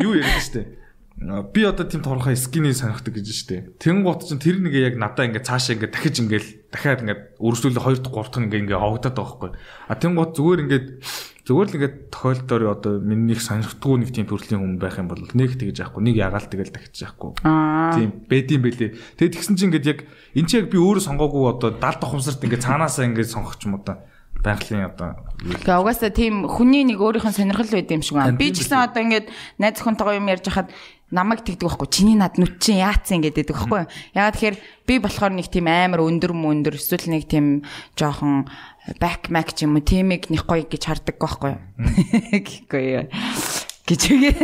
[0.01, 0.64] юу яриад штэ.
[1.18, 3.57] Би одоо тийм торхоо скины сонирхдаг гэж штэ.
[3.83, 8.07] Тэнгуут чинь тэр нэгэ яг надаа ингээ цаашаа ингээ дахиж ингээл дахиад ингээ өргөжлүүлээ 2
[8.07, 9.50] дахь 3 дахь ингээ ингээ хавагдаад байгаа байхгүй.
[9.90, 10.83] А тэнгуут зүгээр ингээ
[11.42, 15.59] зүгээр л ингээ тохиолдоор одоо минийх сонирхдаггүй нэг тийм төрлийн хүн байх юм бол нэг
[15.59, 17.31] тэгж яахгүй нэг ягаал тэгэл дахиж яахгүй.
[17.42, 18.90] Тийм бэдийн бэлээ.
[19.18, 19.98] Тэгээд тэгсэн чинь ингээд яг
[20.38, 24.07] энэ чинь яг би өөрөө сонгоогүй одоо 70 тухамсарт ингээд цаанаасаа ингээд сонгох юм та.
[24.44, 28.38] байгалийн одоо Тэгээ угаасаа тийм хүний нэг өөрийнх нь сонирхол байд юм шиг байна.
[28.38, 29.26] Би ч гэсэн одоо ингээд
[29.59, 30.70] найз охинтойгоо юм ярьж хахад
[31.11, 33.88] намайг тэгдэг байхгүй чиний над нүд чинь яатсан гэдэг байхгүй.
[34.12, 37.64] Ягаад тэгэхээр би болохоор нэг тийм амар өндөр мөндөр эсвэл нэг тийм
[37.97, 38.49] жоохон
[39.01, 41.57] back mac ч юм уу тиймийг нэг гоё гэж хардаг байхгүй.
[42.44, 43.09] Гэхгүй
[43.88, 44.37] гэж үгээ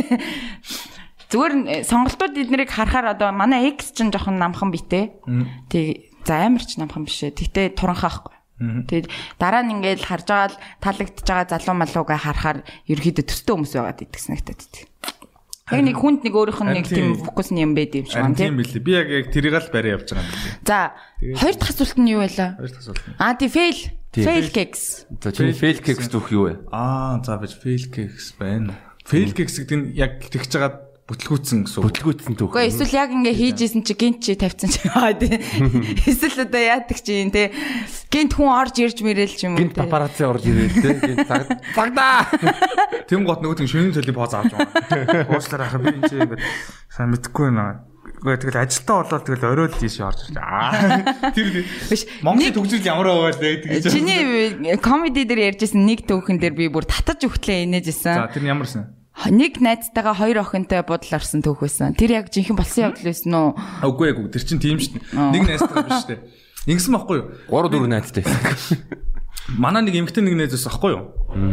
[1.28, 5.20] зүгээр нь сонголтууд эднэрийг харахаар одоо манай X ч жоохон намхан битээ.
[5.68, 7.36] Тэг за амар ч намхан биш ээ.
[7.36, 13.26] Тэгтээ туранхаахгүй Тэгээд дараа нь ингээд харж байгаа л таалагдж байгаа залуу малуугаа харахаар ерөөхдөө
[13.26, 14.62] төстэй хүмүүс байгаад идэгс нэгтэд.
[15.72, 18.60] Яг нэг хүнд нэг өөрийнх нь нэг тийм фокусны юм байд юм шиг байна тийм
[18.60, 18.84] билээ.
[18.84, 20.54] Би яг яг тэрийг л барай явж байгаа юм билээ.
[20.60, 20.92] За,
[21.40, 22.50] хоёр дахь асуулт нь юу байлаа?
[22.60, 23.00] Хоёр дахь асуулт.
[23.16, 23.78] Аа, тий fail.
[24.12, 25.08] Fail cakes.
[25.24, 26.68] За чиний fail cakes дүүх юу вэ?
[26.68, 28.76] Аа, за бич fail cakes байна.
[29.08, 30.72] Fail cakes гэдэг нь яг тэгж байгаа
[31.04, 31.84] бүтлгүүцсэн гэсэн үг.
[31.84, 32.56] Бүтлгүүцсэн түүх.
[32.56, 35.36] Гэхдээ эсвэл яг ингээ хийжсэн чи гинт чи тавьсан чи аа тий.
[36.08, 37.52] Эсвэл одоо яадаг чи юм те.
[38.08, 39.68] Гинт хүн орж ирж мэрэл ч юм уу.
[39.68, 40.96] Гинт папарацци орж ирэл те.
[40.96, 41.44] Гинт цаг
[41.76, 42.24] цагдаа.
[43.04, 45.28] Тэм гот нөгөө тийм шөнийн төлөв поз авч байгаа.
[45.28, 46.40] Уучлаарай хаа би энэ чи ингээд
[46.88, 47.84] сайн мэдэхгүй байна.
[48.24, 50.40] Гэхдээ тэгэл ажилтаа болоод тэгэл оройл тийш орж ирж.
[50.40, 51.32] Аа.
[51.36, 52.08] Тэр биш.
[52.24, 53.92] Монголын төгсрөл ямар байвал тэгж.
[53.92, 58.16] Чиний комеди дээр ярьжсэн нэг түүхэн дээр би бүр татаж өгтлээ инээжсэн.
[58.16, 58.93] За тэр ямарсан?
[59.30, 61.94] Нэг найзтайгаа хоёр охинтой бодол орсон түүх байсан.
[61.94, 63.54] Тэр яг жинхэнэ болсон явдал байсан уу?
[63.86, 65.30] Үгүй ээ, тэр чинь тийм шүү дээ.
[65.32, 66.20] Нэг найзтайгаа биш дээ.
[66.64, 67.26] Ингэсэн байхгүй юу?
[67.52, 68.78] 3 4 найзтай байсан.
[69.60, 71.02] Манай нэг эмгтэн нэг найз байсан байхгүй юу?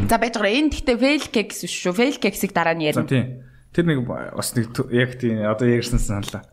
[0.07, 0.55] За байж байгаа.
[0.55, 1.93] Энэ гэхдээ fail cakes биш шүү.
[1.93, 3.03] Fail cakes-ийг дараа нь ярина.
[3.03, 3.43] Тийм.
[3.75, 6.47] Тэр нэг бас нэг яг тийм одоо ярьсан саналаа.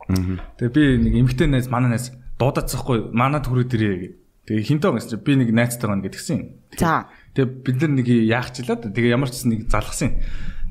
[0.58, 2.10] Тэгээ би нэг эмгтэн найз манай найз
[2.42, 4.08] дуудацсахгүй манад хүрээ дэрээ гэ.
[4.50, 6.38] Тэгээ хинтөө гэсэн би нэг найзтайгаа ингэ тэгсэн.
[6.74, 7.06] За.
[7.38, 8.90] Тэгээ бид нар нэг яах ч лээ.
[8.90, 10.18] Тэгээ ямар ч нэг залгасан.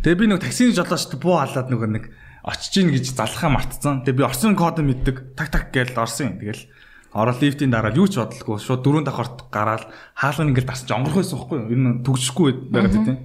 [0.05, 2.05] Тэгээ би нэг таксины жолоочд буу халаад нөгөө нэг
[2.45, 4.05] очиж гин гэж залхаа мартцсан.
[4.05, 5.33] Тэгээ би орсон код мэддэг.
[5.33, 6.37] Так так гэж орсон.
[6.37, 6.69] Тэгэл
[7.17, 9.83] орол лифтийн дараа юу ч бодлогүй шууд дөрөв дахь орт гараад
[10.13, 11.71] хаалган ингээл дарсаж онгорох байсан байхгүй юу?
[11.73, 13.17] Ер нь төгсөхгүй байгаад тийм.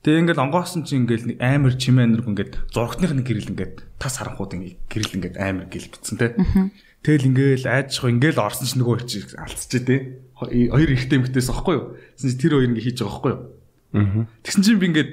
[0.00, 4.54] Тэгээ ингээл онгоосон чи ингээл амар чимээ нэрг ингээд зургатных нэг гэрэл ингээд тас харанхууд
[4.56, 6.40] ингээд гэрэл ингээд амар гэл битсэн те.
[7.04, 9.96] Тэгэл ингээл айдчих ингээл орсон ч нөгөө чи алдчихжээ те.
[10.40, 11.84] Хоёр ихтэй эмгтээс аахгүй юу?
[12.16, 14.24] Тэгсэн чи тэр хоёр ингээд хийж байгаа аахгүй юу?
[14.40, 15.10] Тэгсэн чинь би ингээд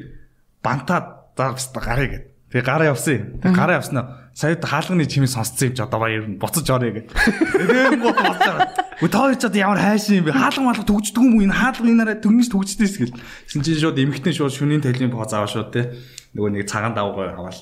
[0.67, 1.05] бантаад
[1.39, 2.25] заа гарыг гэд.
[2.51, 3.25] Тэгээ гараа явсан юм.
[3.39, 4.03] Тэгээ гараа явснаа
[4.37, 7.11] саяд хаалганы чимээ сонсцсон юм чи одоо баяр нь буцаж орё гэд.
[7.11, 8.59] Тэгээ гоо бодлоо.
[9.03, 10.37] Гү тоо ч одоо ямар хайшин юм бэ?
[10.37, 11.43] Хаалган малган төгждөг юм уу?
[11.43, 13.17] Энэ хаалган инаараа төгнөж төгждөөс гэл.
[13.17, 15.91] Тэгсэн чинь шууд эмхтэн шууд шүнийн талын боо зааваа шууд те.
[16.37, 17.59] Нөгөө нэг цагаан давгаа аваад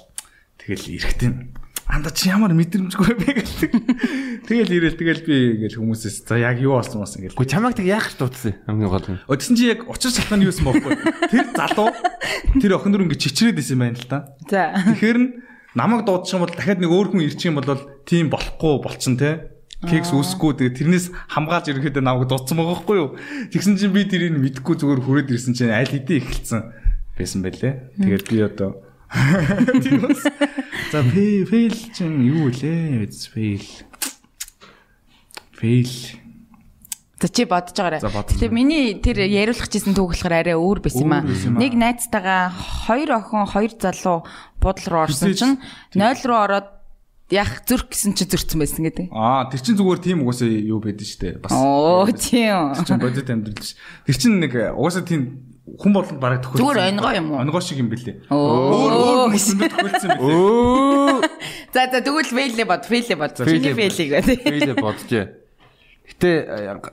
[0.62, 1.34] тэгэл эрэхтэн
[1.88, 3.56] анда чи ямар мэдрэмжгүй бэ гэл.
[4.50, 7.38] Тэгэл ирээл тэгэл би ингээл хүмүүсээс за яг юу болсон бас ингээл.
[7.38, 9.22] Гэхдээ чамайг тэг яах гэж дуудсан хамгийн гол нь.
[9.30, 10.94] Өдсөн чи яг учир шалтгаан юу юм боохгүй.
[11.30, 11.90] Тэр залуу
[12.58, 14.20] тэр охин дөр ингээд чичрээд исэн байна л да.
[14.50, 14.74] За.
[14.82, 15.30] Тэгэхээр нь
[15.78, 19.32] намайг дуудчих юм бол дахиад нэг өөр хүн ирчих юм бол тийм болохгүй болчихно те.
[19.86, 23.10] Кекс үсэхгүй тэгээ тэрнээс хамгаалж ирэхэд намайг дуудсан байгаа хгүй юу.
[23.54, 26.62] Тэгсэн чинь би тэрийг мэдхгүй зүгээр хүрээд ирсэн чинь аль хэдийн эхэлсэн
[27.14, 27.94] байсан байлээ.
[28.00, 28.85] Тэгээд би одоо
[30.92, 33.08] За fail чинь юу лээ?
[33.32, 33.64] Fail.
[35.56, 35.94] Fail.
[37.20, 38.04] За чи бодож байгаарай.
[38.04, 41.24] Гэтэ миний тэр яриулах гэсэн түүх болохоор арай өөр байсан юм аа.
[41.24, 42.52] Нэг найзтайгаа
[42.86, 44.28] хоёр охин, хоёр залуу
[44.60, 45.58] буудал руу орсон чинь
[45.96, 46.68] 0 руу ороод
[47.32, 49.06] яг зүрх гэсэн чи зөрчсөн байсан гэдэг.
[49.16, 51.40] Аа тэр чин зүгээр тийм угаасаа юу байдэн штэ.
[51.40, 51.56] Бас.
[51.56, 52.76] Оо тийм.
[52.78, 53.80] Тэр чин бодит амьдрал ш.
[54.06, 56.62] Тэр чин нэг угаасаа тийм хүн болгонд бараг төхөөлсөн.
[56.62, 57.42] Зүгээр онгоо юм уу?
[57.42, 58.30] Онгоо шиг юм бэлээ.
[58.30, 60.30] Өөр өөр хүсэндээ төхөөлсөн бэлээ.
[60.30, 61.26] Өө.
[61.74, 63.34] За за тэгвэл фейлээ бод, фейлээ бод.
[63.42, 64.30] Чиний фейлийг бод.
[64.46, 65.10] Фейлээ бодож.
[66.06, 66.30] Гэтэ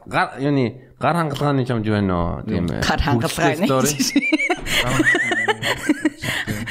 [0.09, 0.65] гар юуны
[0.97, 3.69] гар хангалгааны юу байна оо тийм гар хангалгааны.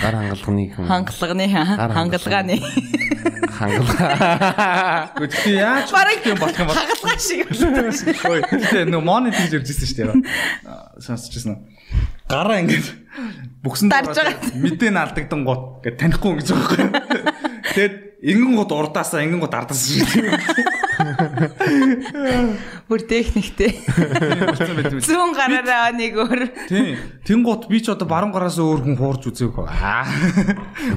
[0.02, 0.86] Гар хангалгааны юм.
[0.90, 2.58] Хангалгааны хангалгааны.
[3.62, 5.14] Хангалгаа.
[5.22, 5.94] Гэхдээ яаж
[6.26, 7.46] юм болох юм бол хангалгаа шиг.
[8.26, 10.18] Ой, тэгээ нөө монит хийж иржсэн шүү дээ.
[10.98, 11.62] Сонсчихсан уу?
[12.32, 12.86] Гараа ингэж
[13.62, 14.56] бүксэн дарж байгаа.
[14.56, 16.92] Мэдээ алдагдан гот гэж танихгүй гэж байгаа юм.
[17.76, 20.08] Тэгэд ингэн гот урдаасаа ингэн гот ардаас шиг.
[22.90, 23.74] Бүр техниктэй.
[25.02, 26.42] Зүүн гараараа нэг өөр.
[26.70, 26.98] Тийм.
[27.26, 29.66] Тэн гот би ч одоо баруун гараас өөр хүн хуурж үзээгүй.
[29.68, 30.06] Аа.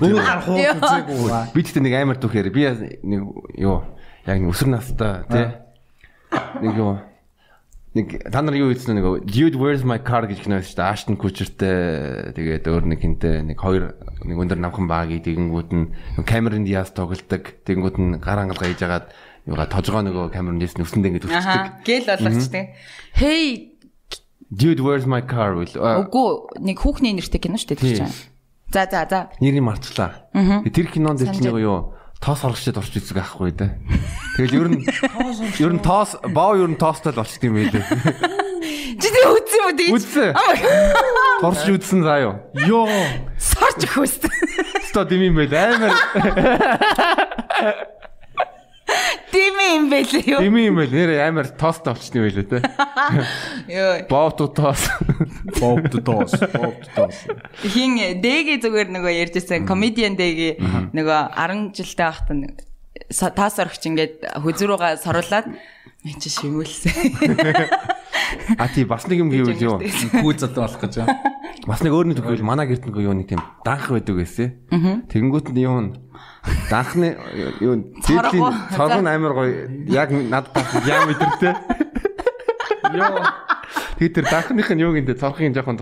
[0.01, 1.53] Өөр гар хуурж үзээгүй.
[1.57, 2.69] Би тэгтээ нэг амар түүхээр би
[3.05, 3.21] нэг
[3.61, 3.83] юу
[4.25, 5.49] яг өсөр настай тий.
[6.61, 6.97] Нэг юу
[7.95, 10.91] нэг та нар юу хэлсэн нэг Dude where's my car гэж кино шүү дээ.
[10.91, 13.95] Ashton Kutcherтэй тэгээд өөр нэг хинтээ нэг хоёр
[14.27, 15.95] нэг өндөр намхан бааги тэгэнгүүт нь
[16.27, 17.63] Cameron Diaz тоглолдог.
[17.63, 19.07] Тэгэнгүүт нь гар хангалгаа хийж агаад
[19.47, 21.87] юугаа тожгоо нөгөө Cameron Diaz нүсэндээ ингэж үсчихдэг.
[21.87, 22.65] Гэл болгочтой.
[23.15, 23.79] Hey
[24.51, 25.71] Dude where's my car will.
[25.71, 28.15] Үгүй нэг хүүхний нэртэй кино шүү дээ тэр чинь.
[28.75, 29.31] За за за.
[29.39, 30.27] Нэрийг марцлаа.
[30.35, 33.71] Тэр кинонд чинь юу тоос оргочод орч үзэг аахгүй дээ.
[34.35, 34.83] Тэгэл ер нь
[35.63, 37.85] ер нь тоос боо ер нь тоостой л болчт юм байлээ.
[38.99, 39.95] Чи тэг үзсэн юм уу тэгж?
[39.95, 40.31] Үзсэн.
[41.43, 42.35] Торч үзсэн заа юу.
[42.67, 42.91] Йоо.
[43.39, 44.15] Сорч өгөөс.
[44.83, 45.95] Өстой дэм юм байл амар
[49.35, 50.41] Дими юм байлээ юу?
[50.43, 52.59] дэм юм байл нэр амар тост авчны байлээ те.
[53.71, 54.07] Йоо.
[54.11, 54.83] Bob the Toss.
[55.59, 56.35] Bob the Toss.
[57.63, 60.59] Хин дэги зүгээр нөгөө ярьжсэн комедиан дэги
[60.95, 62.74] нөгөө 10 жилтэй байхдаа
[63.11, 65.47] таас орогч ингээд хүзрүүгээ соруулаад
[66.05, 66.93] мен чи шимүүлсэн.
[68.59, 69.79] А тий бас нэг юм гэвэл юу.
[69.81, 71.19] Хүү залуу болох гэж байна.
[71.67, 75.09] Бас нэг өөр нэг төгөл манай гэрт нэг юу нэг тийм данх байдаг гэсэн.
[75.09, 75.89] Тэгэнгүүт нь юу н
[76.69, 77.15] данхны
[77.63, 79.53] юу дээдлийн цоргон амар гоё
[79.89, 81.55] яг над тах яа мэдэртэй.
[82.95, 83.23] Йоо.
[83.99, 85.79] Тэгээ тэр данхных нь юу гинэ цорхын жоохон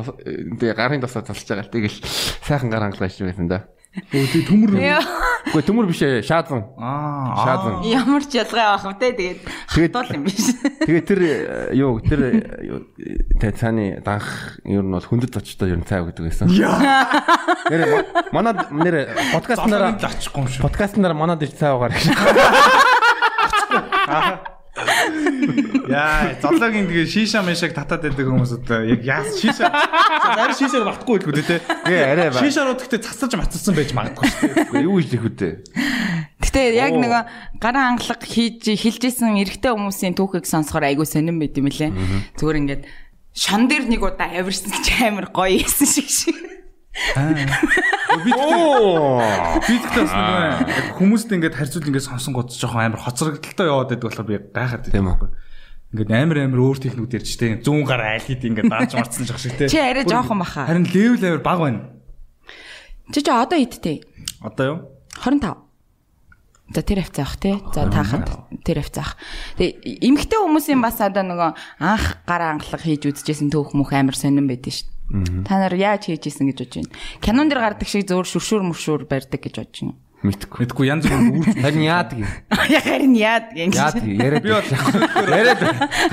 [0.61, 1.99] тэгээ гарын тосоо цалж байгаа л тэгэл
[2.47, 3.67] сайхан гар хангалаач байсан да.
[3.93, 4.73] Өө төмөр.
[4.73, 6.65] Гэхдээ төмөр биш ээ шаазан.
[6.81, 7.37] Аа.
[7.45, 7.85] Шаазан.
[7.85, 10.49] Ямар ч ялгаа авах вэ тэгээд Тэгээд- хатуул юм биш.
[10.89, 15.85] Тэгээ тэр э, юу тэр э, цааны данх ер нь бол хүндэт очтой ер нь
[15.85, 16.49] цай гэдэг байсан.
[17.69, 20.01] Нэр манад нэр подкастнараа юм
[20.65, 22.09] подкастнараа манад ич цай угаар гэж.
[25.89, 29.69] Яа, золоогийн тэгээ шиша мишаг татаад байдаг хүмүүс одоо яг яас шиша.
[29.69, 31.57] Зарим шишаар багтахгүй байлгүй дээ те.
[31.87, 32.41] Гээ арай ба.
[32.41, 34.87] Шишаарууд гэхдээ цацалж мацалсан байж магадгүй шүү дээ.
[34.87, 35.51] Юу их үдэ.
[36.43, 37.23] Гэтэ яг нөгөө
[37.63, 41.91] гарын ангалаг хийж хилжсэн эрэгтэй хүмүүсийн түүхийг сонсохоор айгүй сонирн байт юм лээ.
[42.37, 42.83] Зүгээр ингээд
[43.33, 46.37] шон дээр нэг удаа авирсан чи амар гоё ийсэн шиг шиг.
[46.93, 49.25] Би нөгөө
[49.65, 54.85] яг хүмүүст ингээд харьцуул ингээд сонсон гот жоохон амар хоцрогдолтой яваад байдаг болохоор би гайхаад
[54.93, 55.33] Тийм үү?
[55.97, 59.41] Ингээд амар амар өөр техникүүд ярьж штэ зүүн гар айл хэд ингээд дааж марцсан жах
[59.41, 59.73] шиг те.
[59.73, 60.69] Чи арай жоохон баха.
[60.69, 61.81] Харин левел амар баг байна.
[63.13, 64.05] Чи чи одоо идтэй.
[64.45, 64.79] Одоо юу?
[65.17, 65.73] 25.
[66.73, 67.57] За тэр хавцаа ах тий.
[67.77, 68.29] За таахад
[68.65, 69.17] тэр хавцаа ах.
[69.61, 71.51] Тэгээ эмгтэй хүмүүсийн бас одоо нөгөө
[71.81, 74.89] анх гараа ангалаг хийж үзчихсэн төөх мөх амар сонирн байдэн шүү.
[75.45, 76.93] Та нар яаж хийж исэн гэж бодож байна?
[77.21, 79.99] Кинон дэр гардаг шиг зөөр шүршүр мөршүр барьдаг гэж бодож байна.
[80.23, 80.63] Мэдхгүй.
[80.63, 82.31] Мэдгүй янз бүр үүрч Харин яадаг юм.
[82.71, 83.75] Яг харин яад гэнэ.
[83.75, 84.45] Яадаг яриад.
[84.47, 85.63] Би бол яриад.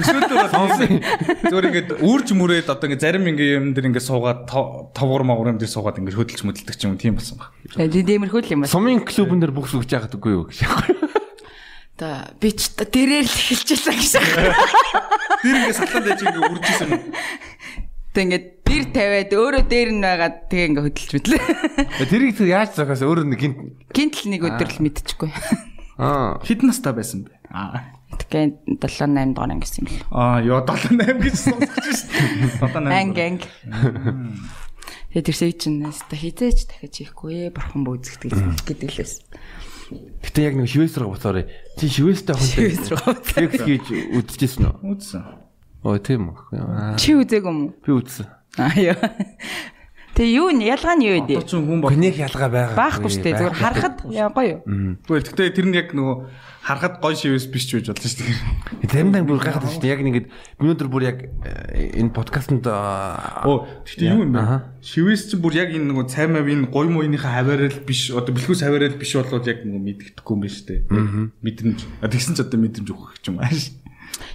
[0.02, 0.98] төсөөлтөөр бол сонсон.
[1.46, 5.62] Зүгээр ингээд үүрж мүрээд одоо ингээд зарим ингээд юм дэр ингээд суугаад товгор могор юм
[5.62, 7.54] дэр суугаад ингээд хөдөлж möдөлдөг ч юм тийм болсон баг.
[7.78, 8.74] Дэмэрхүүл юм ба.
[8.74, 10.66] Сумын клубэн дээр бүхс өгч яагаад үгүй юу гэж.
[12.02, 14.14] Одоо би ч та дээрээ л эхэлчихсэн гэж.
[15.46, 17.04] Тэр ингээд сатлан дэж ингээд үржсэн юм.
[18.10, 21.42] Тэг ингээд бэр тавиад өөрөө дээр нь байгаад тэгээ ингээд хөдөлж мэдлээ.
[22.10, 23.58] Тэрийг тэр яаж зохиос өөрөө нэг гинт.
[23.94, 25.30] Гинтл нэг өдөр л мэдчихгүй.
[26.02, 26.42] Аа.
[26.42, 27.38] Хэдэн настай байсан бэ?
[27.54, 27.94] Аа.
[28.18, 30.02] Тэгээ 7 8 дугаар ангис юм л.
[30.10, 32.58] Аа, ёо 78 гэж сонсож шээ.
[32.58, 32.90] 78.
[32.90, 33.44] Анг анг.
[35.14, 38.34] Тэгээ тэрсээ чинь өста хизээч дахиж хийхгүй ээ бурхан бөөзгдөг
[38.66, 39.26] гэдэг лээс.
[40.22, 41.46] Гэтэ яг нэг шивээс рүү буцаарай.
[41.82, 42.70] Чи шивээстэй хүнтэй.
[42.74, 43.14] Шивээс рүү.
[43.26, 44.76] Секс хийж үдчихсэн үү?
[44.86, 45.22] Үзсэн.
[45.84, 47.00] Ой тийм үү.
[47.00, 47.76] Чи үзээгүй юм уу?
[47.80, 48.28] Би үзсэн.
[48.60, 49.00] Аа ёо.
[50.20, 51.48] Тэгээ юу нь ялгаа нь юу Одоо вэ?
[51.48, 51.96] ч хүн баг.
[51.96, 52.76] Гүнэх ялгаа байгаа.
[52.76, 53.40] Баахгүй шүү дээ.
[53.40, 55.00] Зүгээр харахад яа гоё юу?
[55.08, 56.16] Тэгвэл тэгтээ тэр нь яг нөгөө
[56.60, 58.36] харахад гой шивээс биш ч байж болно шүү дээ.
[58.92, 59.94] Заримдаа бүр гайхаад шүү дээ.
[59.96, 64.44] Яг нэг ингэдэг би өнөөдөр бүр яг э, энэ подкастт Оо, тэгтээ юу юм бэ?
[64.84, 68.60] Шивээс чи бүр яг энэ нөгөө цай мав энэ гой мууныхаа хаваарал биш одоо бэлхүүс
[68.68, 69.84] хаваарал биш болоод яг нөгөө
[70.20, 70.82] мэддэхгүй юм байна шүү дээ.
[71.48, 71.80] Мэдрэмж.
[72.04, 73.72] Тэгсэн ч одоо мэдрэмж өгөх юм ааш.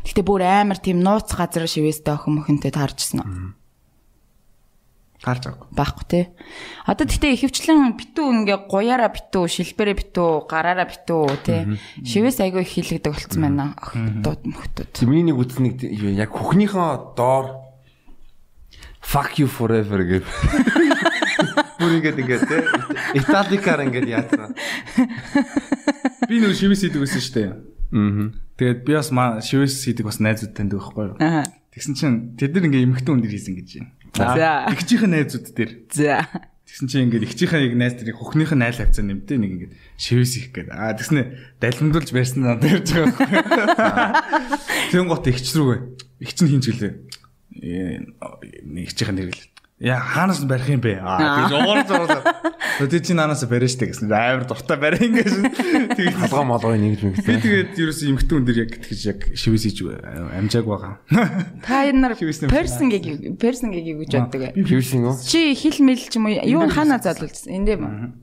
[0.05, 3.31] Гэтэ бүр амар тийм нууц газар шивээстэй охин мөхөнтэй таарчсан уу?
[5.25, 5.69] Таарч байгаа.
[5.73, 6.21] Баахгүй те.
[6.85, 11.57] Одоо гэтээ ихэвчлэн битүү ингээ гуяараа битүү, шилбэрээ битүү, гараараа битүү те.
[12.05, 13.73] Шивээс айгүй их хилэгдэг болцсон байна.
[13.81, 14.93] Охтууд мөхтүүд.
[15.09, 17.65] Миний нэг юу, яг хөхнийхөө доор
[19.01, 20.29] fuck you forever гэдэг.
[21.81, 22.61] Бүр ингэж ингэж те.
[23.17, 24.53] Италикаар ингэж яатсан.
[26.29, 27.49] Би нөгөө шивээс байсан шүү дээ.
[27.49, 28.44] Аа.
[28.55, 31.19] Тэгээд би бас маа шивээс хийдэг бас найзууд таньдаг байхгүй юу?
[31.19, 31.43] Аа.
[31.75, 33.69] Тэгсэн чинь тэд нар ингээ эмхтэн хүн дэр хийсэн гэж
[34.15, 34.39] байна.
[34.39, 34.71] За.
[34.71, 35.73] Игчийн найзууд дээр.
[35.91, 36.23] За.
[36.65, 40.47] Тэгсэн чинь ингээд игчийнхээ яг найз тэрийг хөхнийхээ найл хавцаа нэмтээ нэг ингээд шивээс их
[40.55, 40.71] гээд.
[40.71, 44.23] Аа тэгснэ далимдуулж барьсан надад ярьж байгаа.
[44.95, 45.81] Тэгэн гот игч рүүгээ.
[46.23, 46.93] Игч нь хинч гэлээ.
[47.59, 48.07] Э,
[48.81, 49.43] Игчийнхэн нэрэл.
[49.83, 51.03] Яа хаанаас нь барих юм бэ?
[51.03, 52.23] Аа тэгж уур зурлаа.
[52.79, 54.07] Тэг чи наанаас барина штэ гэсэн.
[54.07, 55.35] Амар дуртай барих ингэж.
[55.99, 57.43] Тэгээд Халгаа молгоо нэг юм би гэсэн.
[57.43, 60.95] тэгээд ерөөсөн эмхтэн хүн дэр яг тэгж яг шивээс хийж амжааг байгаа.
[61.67, 62.55] Та нар Шивээс нэмсэн.
[62.55, 64.43] персон гэг персон гэг гэж боддог.
[64.55, 65.19] Би Пирсинг уу?
[65.19, 67.51] Чи хил мэл ч юм уу юу хаана залуулсан?
[67.51, 68.15] Эндээ ба.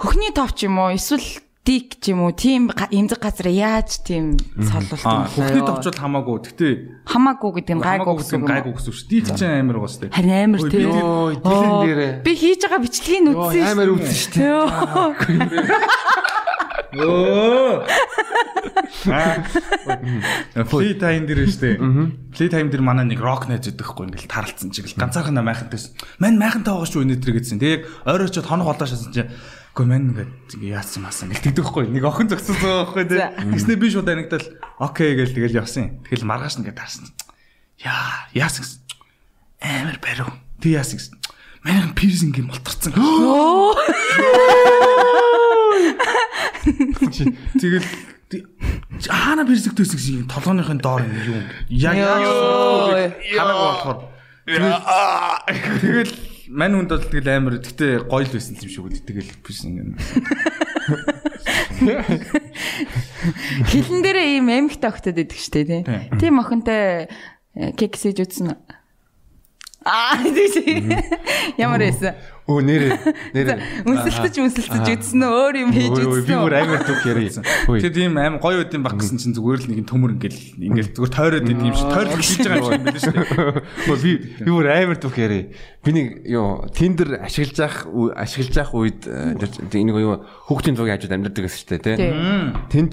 [0.00, 1.20] Хөхний тов ч юм уу эсвэл
[1.66, 5.66] дик ч юм уу тийм эмзэг газар яаж тийм солуулт Аа юм бэ?
[5.66, 6.36] товчвол хамаагүй.
[6.46, 6.66] Гэтэ
[7.10, 8.46] хамаагүй гэдэг нь гайгүй гэсэн гэсэн юм.
[8.46, 9.08] гайгүй гэсэн шүү.
[9.10, 10.14] Дик чинь амар байгаа шүү.
[10.14, 10.94] Харин амар тийм.
[11.42, 12.12] дэлэн Оо, дээрээ.
[12.22, 13.66] Би хийж байгаа бичлэгийг нь үзсэн.
[13.66, 14.54] амар үзсэн шүү дээ.
[16.96, 17.82] Өө.
[20.70, 21.76] Play time дээр штэ.
[22.32, 25.92] Play time дээр манай нэг rock найз өгөхгүй ингээл таралцсан чиг л ганцаархан майхантайс.
[26.22, 27.58] Мань майхантай байгаа шүү өнөдөр гэдсэн.
[27.60, 29.22] Тэгээ ойр очиод хоног болоо шаасан чи
[29.76, 33.20] Гэхдээ мань ингээд яасан маасан гэл тэгдэхгүй нэг охин байгаа байхгүй тий.
[33.20, 34.40] Тэгснэ би шууд анигдал
[34.80, 36.00] окей гэл тэгэл явсан.
[36.08, 37.12] Тэгэл маргааш нэгээ таарсан.
[37.84, 38.80] Яа, яасан гэсэн.
[39.60, 40.32] Амар барив.
[40.64, 41.20] Тэг яасан гэсэн.
[41.60, 42.96] Манай пирсинг юм болторцсон.
[47.60, 47.84] Тэгэл
[49.12, 51.44] хаана пирсинг төсөг гэсэн толгойнхын доор юм юу.
[51.68, 54.08] Яг хараг болохоор
[54.48, 56.08] тэгэл
[56.48, 59.90] мань хүнд бол тэгэл амар гэтээ гоё л байсан юм шиг үү тэгэл пирсинг юм.
[63.66, 65.82] Хилэн дээрээ ийм эмхтэй охтод идэг штэ тий.
[66.20, 67.10] Тийм охинтой
[67.74, 68.54] кексэж үтсэн.
[69.86, 70.94] Аа тийм
[71.58, 72.14] ямар байсан.
[72.46, 72.94] Өө нэрээ
[73.34, 73.58] нэрээ
[73.90, 76.30] үнсэлтэж үнсэлтэж үтсэн нь өөр юм хийж үтсэн.
[76.30, 77.26] Би бүр амар түг ярий.
[77.34, 80.94] Тэгээ тийм аим гоё үт юм баг гэсэн чинь зүгээр л нэг төмөр ингээл ингээл
[80.94, 83.98] зүгээр тойроод идэм шиг тойрол хийж байгаа юм байлаа шүү дээ.
[83.98, 84.10] Би
[84.46, 85.42] би бүр амар түг ярий.
[85.82, 89.02] Би нэг юу Tinder ашиглаж явах ашиглаж явах үед
[89.74, 92.14] энийг юу хүүхдийн зургийг хажууд амьддаг гэсэн шүү дээ тий.
[92.70, 92.92] Тэнд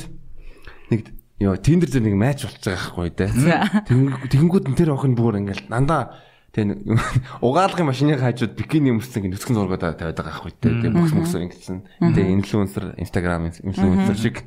[0.89, 1.13] нэг
[1.45, 4.33] ёо Tinder дээр нэг матч болчих байгаа байхгүй дээ.
[4.33, 9.57] Тэгэнгүүт энэ тэр охин бүр ингээл дандаа Тэгээ угаалгын машины хажууд бикини өмссөн гэх нүцгэн
[9.57, 10.85] зургууд тавиад байгаа байхгүй дээ.
[10.85, 11.77] Тэгээ мөкс мөкс ингэсэн.
[11.97, 14.45] Тэгээ инфлюенсер, Instagram инфлюенсер шиг.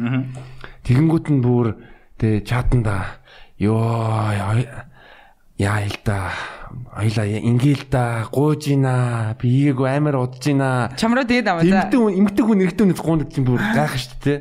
[0.90, 1.78] Тэгэнгүүт нь бүр
[2.18, 3.22] тэгээ чатанда
[3.62, 3.78] ёо
[4.34, 6.34] яа л да
[6.98, 11.90] Аяла ингээл да гуужина биег амар удажина чамруу тэгээд аваа за.
[11.90, 14.38] Эмгтэн эмгтэн хүн эргэтэн үнэс гундаж юм бүр гайх шүү дээ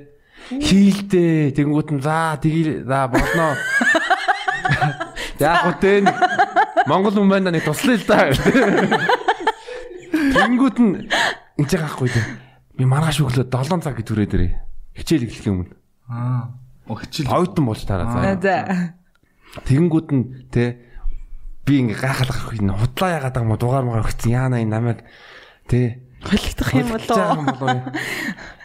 [0.49, 3.53] хийлдэ тэгэнгүүт нь за тгий за болно.
[5.39, 6.09] Яг үтэн
[6.87, 8.29] Монгол хүн байна нэг туслая л да.
[10.13, 10.93] Тэнгүүд нь
[11.59, 12.27] энэ ч гахгүй дээ.
[12.77, 14.51] Би маргааш өглөө 7 цаг гэж түрээд ирээ
[14.99, 15.59] хичээл эхлэх юм
[16.07, 16.55] аа.
[16.87, 17.31] Хичээл.
[17.31, 18.95] Ойтон болж тараа за
[19.65, 20.77] Тэгэнгүүт нь те
[21.65, 24.29] би ингээ гайхалах юм худлаа ягаад байгаа юм дугаар магаар өгсөн.
[24.29, 24.99] Яана энэ намайг
[25.65, 27.79] те холигдох юм болоо.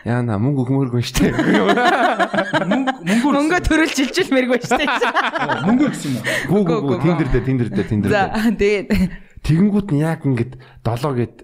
[0.04, 1.32] Яана мөнгө өгмөргүй штэ
[2.66, 4.84] мөнгө мөнгө төрөлж жилжил мэргүй штэ
[5.64, 8.86] мөнгө гэсэн юм уу гүү гүү тиндэр дээр тиндэр дээр тиндэр дээр за тэгээд
[9.44, 10.52] тэгэнгүүт нь яг ингээд
[10.84, 11.36] долоо гээд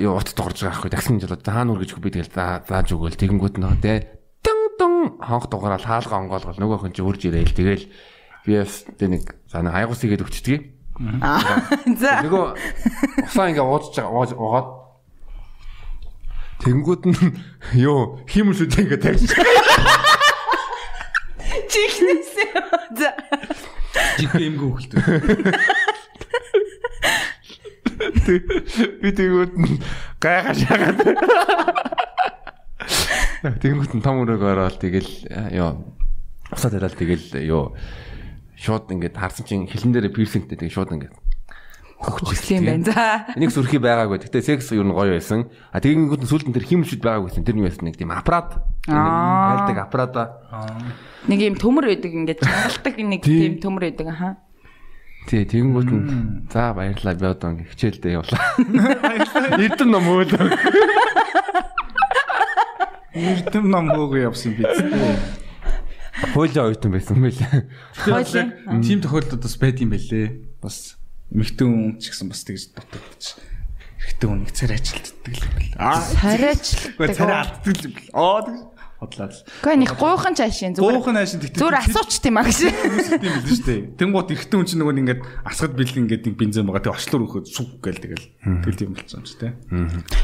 [0.00, 2.32] юу утд дуурж байгаа байхгүй таксин жолоо та нүр гэж би тэгэл
[2.64, 6.60] зааж өгөөл тэгэнгүүт нь те тэн тэн хонх дугаараа хаалга онгоолгол.
[6.60, 7.56] Нөгөө хүн чи үрж ирээл.
[7.56, 7.84] Тэгэл
[8.46, 10.60] би бас тэ нэг за нэг хайгуус игээд өгчдөг.
[12.00, 12.22] За.
[12.24, 12.44] Нөгөө
[13.26, 14.68] усаа ингээ уудаж байгаа уугаад
[16.62, 17.18] Тэнгүүд нь
[17.88, 19.36] ёо химэлүүд ингээ тавьчих.
[21.68, 22.32] Чихнэс.
[22.96, 23.10] За.
[24.16, 25.02] Чих эмгүү хөлтөө.
[29.02, 29.52] Би тэгвэл
[30.20, 31.00] гайхаж яагаад.
[33.60, 35.96] Тэнгүүд нь том өрөг ороод тэгэл ёо
[36.50, 37.76] усаа тариал тэгэл ёо
[38.56, 41.14] шууд ингээд харсан чинь хилэн дээр пирсингтэй тэгээ шууд ингээд
[42.00, 42.84] хөгжсөн юм байна.
[42.84, 43.04] За.
[43.36, 44.20] Энийг сүрхий байгаагүй.
[44.20, 45.48] Гэтэ секс юу н гоё байсан.
[45.72, 47.46] А тэгэнгүүт нь сүлдэн тэр химшүүд байгаагүй гэсэн.
[47.48, 48.60] Тэр нь байсан нэг тийм аппарат.
[48.86, 50.22] Айлдаг аппарата.
[51.24, 54.28] Нэг юм төмөр байдаг ингээд чангалдаг нэг тийм төмөр байдаг аха.
[55.26, 56.04] Тий, тэгэнгүүт нь
[56.52, 58.44] за баярлалаа би одоо ингээд хичээлдээ явлаа.
[59.64, 60.46] Эрдэм ном өөлөө.
[63.16, 64.62] Эрдэм ном хөөгөө явсан би.
[66.30, 67.64] Хойлоо ойтон байсан юм байлаа.
[68.04, 68.44] Хойлоо.
[68.86, 70.26] Тим тохиолдолд бас байд юм байлээ.
[70.62, 70.94] Бас
[71.32, 73.42] эмэгтэй хүн ч гэсэн бас тэгж дутагдчих.
[73.96, 75.74] Эрэгтэй хүн нэг царай ажилтдаг л юм байна.
[75.80, 77.08] Аа, царай ажилтдаг.
[77.16, 78.12] Царай алддаг юм байна.
[78.14, 79.36] Аа, тэгж бодлаа л.
[79.36, 80.96] Гэхдээ нэг гуйхан чаашин зүгээр.
[80.96, 81.60] Гуйхан аашин тэгтээ.
[81.60, 82.58] Зүгээр асууч тийм аа гэж.
[83.20, 83.80] Тийм л шүү дээ.
[84.00, 86.84] Тэнгууд эрэгтэй хүн чинь нөгөө ингээд асгад бэлэн ингээд нэг бензин байгаа.
[86.88, 88.26] Тэг очлоор өгөхөд сүг гээл тэгэл.
[88.64, 89.52] Тэгэл тийм болцсон юм чи тээ.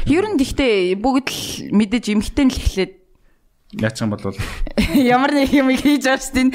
[0.09, 2.93] Ер нь гэхдээ бүгд л мэдээж эмэгтэй л эхлээд
[3.81, 4.21] Яач юм бол
[4.93, 6.53] ямар нэг юм хийж авч тийм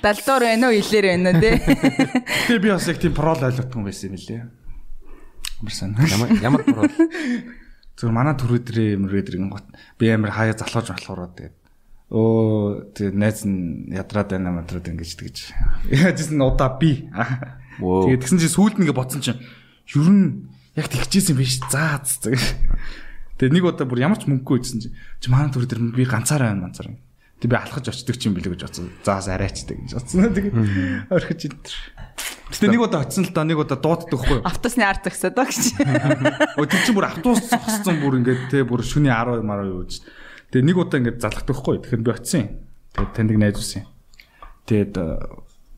[0.00, 1.60] далдуур байна уу илэр байна уу те.
[2.48, 4.42] Тэгээ би бас яг тийм прол ойлгохгүй байсан юм лээ.
[5.60, 5.90] Ямарсан.
[6.08, 6.88] Ямар ямар прол.
[8.00, 9.68] Зүгээр манай төрөөдрөө мөрөөдрийн гот
[10.00, 11.56] би амар хаяа залхууж болохоор тэгээд
[12.10, 15.36] өө тэг найз нь ядраад байна мадраад ингэж тэгж
[15.92, 17.12] яажсэн удаа би.
[17.76, 21.60] Тэгээд тэгсэн чинь сүүлд нэгэ ботсон чинь ер нь яг тэгчихсэн биш.
[21.68, 22.32] За за.
[23.44, 24.88] Тэгээ нэг удаа бүр ямар ч мөнгөгүй байсан чи
[25.20, 26.96] чи манай төр дээр би ганцаараа байна ганцаар.
[27.44, 28.88] Тэг би алхаж очдөг ч юм билээ гэж бодсон.
[29.04, 30.32] Заас арайчдаг гэж бодсон.
[30.32, 31.76] Тэгээ орхиж идэр.
[32.48, 34.40] Гэтэ нэг удаа очсон л да нэг удаа дууддаг хгүй.
[34.48, 35.76] Автобусны ард зогсоод баг гэж.
[36.56, 40.00] Өө тэр чинь бүр автобус зогссон бүр ингээд те бүр шүний 10 мараа юу гэж.
[40.56, 41.84] Тэгээ нэг удаа ингээд залхдаг хгүй.
[41.84, 42.48] Тэгэхээр би очсон.
[42.96, 43.84] Тэгээ таньдаг найз үсэн.
[44.64, 44.96] Тэгээд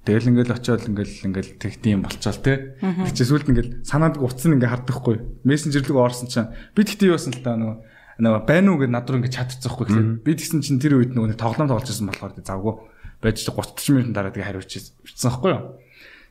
[0.07, 2.79] Тэгэл ингээл очиод ингээл ингээл тэгтийн болчоол те.
[2.79, 5.43] Тэг чи сүлд ингээл санаад утсан ингээ хардахгүй.
[5.43, 9.11] Мессенжер рүү орсон чинь би тэгтээ юусан л та нөгөө нөгөө байна уу гэж над
[9.11, 12.07] руу ингээд чадчихсан хгүй гэхлээр би тэгсэн чинь тэр үед нөгөө нэг тоглоом тоглож байсан
[12.07, 12.75] болохоор завгүй
[13.21, 14.73] байж 30 минут дараа тэгээ хариуч
[15.05, 15.63] бичсэн хгүй юу.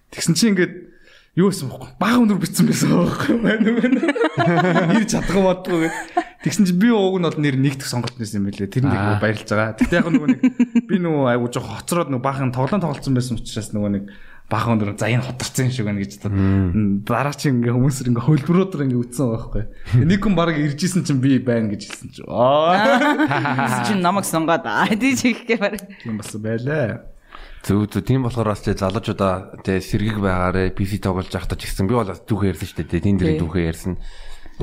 [0.10, 0.74] Тэгсэн чинь ингээд
[1.36, 5.94] юу байсан бохоо бага өндөр битсэн байсан байна уу ирж чадах бодгоо гэд
[6.46, 8.70] тэгсэн чинь би ууг нь бол нэр нэгдэх сонголт байсан юм билээ.
[8.70, 9.74] Тэр нэг баярлж байгаа.
[9.82, 10.42] Тэгтээ яг нөгөө нэг
[10.86, 14.04] би нөгөө айгуу жоох хоцроод нөгөө баахан тоглоом тоглолцсон байсан учраас нөгөө нэг
[14.46, 16.22] баахан өндөр за энэ хотарсан юм шиг байна гэж
[17.02, 19.64] дараа чи ингээ хүмүүс ингээ хөлбөрөөр ингээ үтсэн байгаа байхгүй.
[20.06, 24.70] Нэг хүн баг ирж исэн чинь би байна гэж хэлсэн чи аа чи намайг сонгоод
[24.70, 27.10] аа тийч ихгээ баг тийм бас байлаа.
[27.66, 31.90] Зөв зөв тийм болохоор бас тий залуучуудаа тий сэргэг байгаарэ PC тоглож байхдаа ч гэсэн
[31.90, 33.02] би бол түүхээ ярьсан шүү дээ.
[33.02, 33.98] Тин дээр түүхээ ярьсан.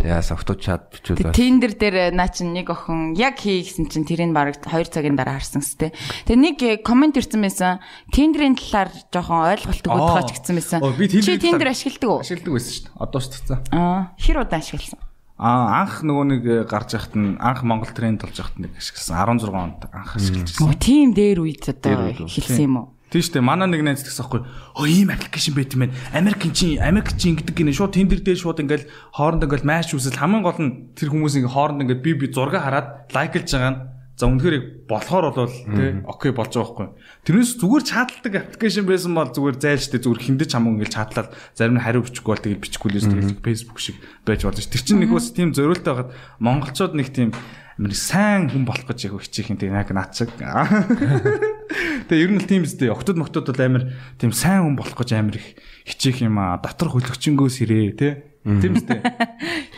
[0.00, 1.36] Яа софтууд чад бичүүл бас.
[1.36, 5.36] Тиндер дээр наа чин нэг охин яг хий гэсэн чин тэрийг баг 2 цагийн дараа
[5.36, 5.92] харсан сте.
[6.24, 7.84] Тэгээ нэг комент ирсэн байсан.
[8.08, 10.80] Тиндерийн талаар жоохон ойлголтгүй бодгооч гэсэн байсан.
[11.20, 12.20] Чи тиндер ашигладаг уу?
[12.24, 12.96] Ашигладаг байсан шүү дээ.
[13.04, 13.58] Одоо ч тацаа.
[13.68, 15.00] Аа, хэр удаа ашигласан?
[15.42, 19.50] Аа анх нөгөө нэг гарч яхад нь анх Монгол тренд болж яхад нэг ашигласан 16
[19.50, 20.70] онд анх ашиглажсэн.
[20.70, 22.86] Оо тийм дээр үед одоо хэлсэн юм уу?
[23.12, 23.44] Тийм шүү дээ.
[23.44, 24.40] Манай нэг найз гэсэн байхгүй.
[24.72, 25.96] Оо ийм аппликейшн байт юм байна.
[26.16, 30.16] Америк чи Америк чи ингэдэг гинэ шууд тендер дээр шууд ингээл хооронд ингээл матч үзэл
[30.16, 33.80] хамгийн гол нь тэр хүмүүс ингээ хооронд ингээд би би зураг хараад лайклж байгаа нь
[34.12, 36.88] За үнэхээр болохоор бол тий окей болж байгаа байхгүй.
[37.24, 41.82] Тэрнээс зүгээр чаталдаг аппликейшн байсан бол зүгээр зайлштай зүгээр хиндэж хамаг ингээл чатлаад зарим нь
[41.82, 43.96] хариу бичихгүй бол тэгээд бичихгүй л тэгэл Facebook шиг
[44.28, 44.62] байж болж.
[44.68, 47.32] Тэр чинь нэг бас тийм зориултаа хагаад монголчууд нэг тийм
[47.78, 50.32] амир сайн хүн болох гэж яг хичээх юм тийм яг наад шиг.
[50.36, 52.92] Тэгээ ер нь л тийм үстэй.
[52.92, 55.46] Октод моктод бол амир тийм сайн хүн болох гэж амир их
[55.88, 56.60] хичээх юм аа.
[56.60, 58.12] Дотор хөлөгчөнгөөс ирээ тий.
[58.44, 59.00] Тийм үстэй.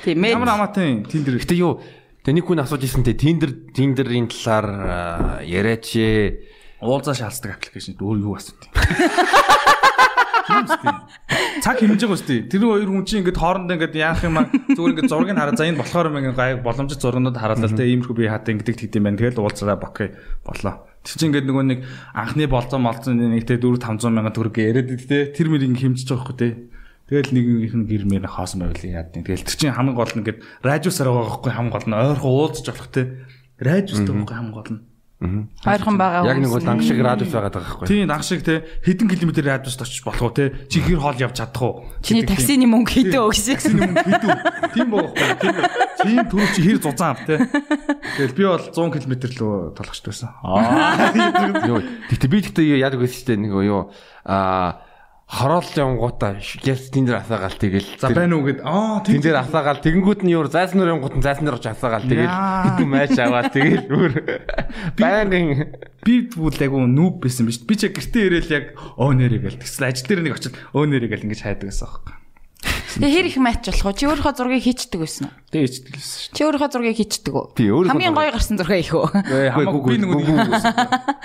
[0.03, 0.35] Тийм ээ.
[0.35, 1.39] Ямар амаатай тийм дэр.
[1.39, 1.79] Гэтэ юу
[2.25, 6.81] Тэгээ нэг хүн асууж ирсэн те Tinder Tinder-ийн талаар яриач ээ.
[6.81, 8.73] Уулзаа шаалцдаг аппликейшн өөр юу асууд юм.
[10.45, 12.45] Цаг хэмжиж байгаа үстэй.
[12.51, 15.65] Тэр хоёр хүн чинь ингээд хоорондоо ингээд яах юм аа зүгээр ингээд зургийг хараа за
[15.65, 19.19] энэ болохоор юм ингээд гай боломжит зургнууд хараалаа те иймэрхүү би хатаа ингээд тэгдэм байх.
[19.21, 20.09] Тэгэл уулзараа бокей
[20.45, 20.85] боллоо.
[21.01, 21.81] Тэр чинь ингээд нөгөө нэг
[22.13, 26.25] анхны болцоо молцсон нэг те 4 500 сая төгрөг яриад те тэр мөрийг хэмжиж байгаа
[26.29, 26.49] хгүй те.
[27.09, 29.29] Тэгэл нэгнийх нь гэр мээр хоосон байвал яад нэг.
[29.29, 32.67] Тэгэл тэр чинь хамгийн гол нь ингээд радиусаар байгаа байхгүй хамгийн гол нь ойрхон уулзаж
[32.73, 33.03] болох те.
[33.61, 34.81] Радиустай байхгүй хамгийн гол нь.
[35.23, 36.27] Ойрхон байгаа.
[36.27, 37.87] Яг нэг бол данг шиг радиус байгаа байхгүй.
[37.87, 40.53] Тийм данг шиг те хэдэн километр радиуст очиж болох уу те.
[40.69, 41.87] Чи хэр хоол явж чадах уу?
[42.03, 43.55] Чиний таксины мөнгө хэдэн гэсэн.
[43.57, 44.31] Таксины мөнгө хэдэн.
[44.75, 45.29] Тийм байхгүй.
[45.41, 45.55] Тийм.
[46.03, 47.41] Тийм түрүү чи хэр зузаан ав те.
[48.19, 50.31] Тэгэл би бол 100 км лөө толгочтой байсан.
[50.45, 51.63] Аа.
[51.63, 51.81] Йоо.
[52.11, 53.95] Гэтэ би гэхдээ яадаг байсан ч нэг юу
[54.27, 54.83] аа
[55.25, 59.81] хороол явгуудаа яс тэн дээр асаагаал тэгэл за байна уу гэд аа тэн дээр асаагаал.
[59.81, 63.51] Тэгэнгүүт нь юу зайсан нарын гут нь зайсан дээр очиж асаагаал тэгэл хэдэн майж аваад
[63.53, 64.13] тэгэл өөр
[65.01, 65.49] байнгын
[66.05, 68.65] би бүл айгу нүүб байсан биз би ч гэртээ ирээл яг
[69.01, 69.89] өө нэрээ гэл тэгсэн.
[69.89, 72.24] Ажил дээр нэг очил өө нэрээ гэл ингэж хайдаг гэсэн аахгүй
[72.95, 73.93] Тэгээ хэр их матч болох вэ?
[73.99, 75.35] Чи өөрийнхөө зургийг хийчдэг байсан уу?
[75.51, 76.35] Тэгээ хийчдэг байсан шүү.
[76.35, 77.47] Чи өөрийнхөө зургийг хийчдэг үү?
[77.59, 79.07] Би өөрийнхөө хамгийн гоё гарсан зураг их үү?
[79.51, 80.11] Хамаагүй би нэг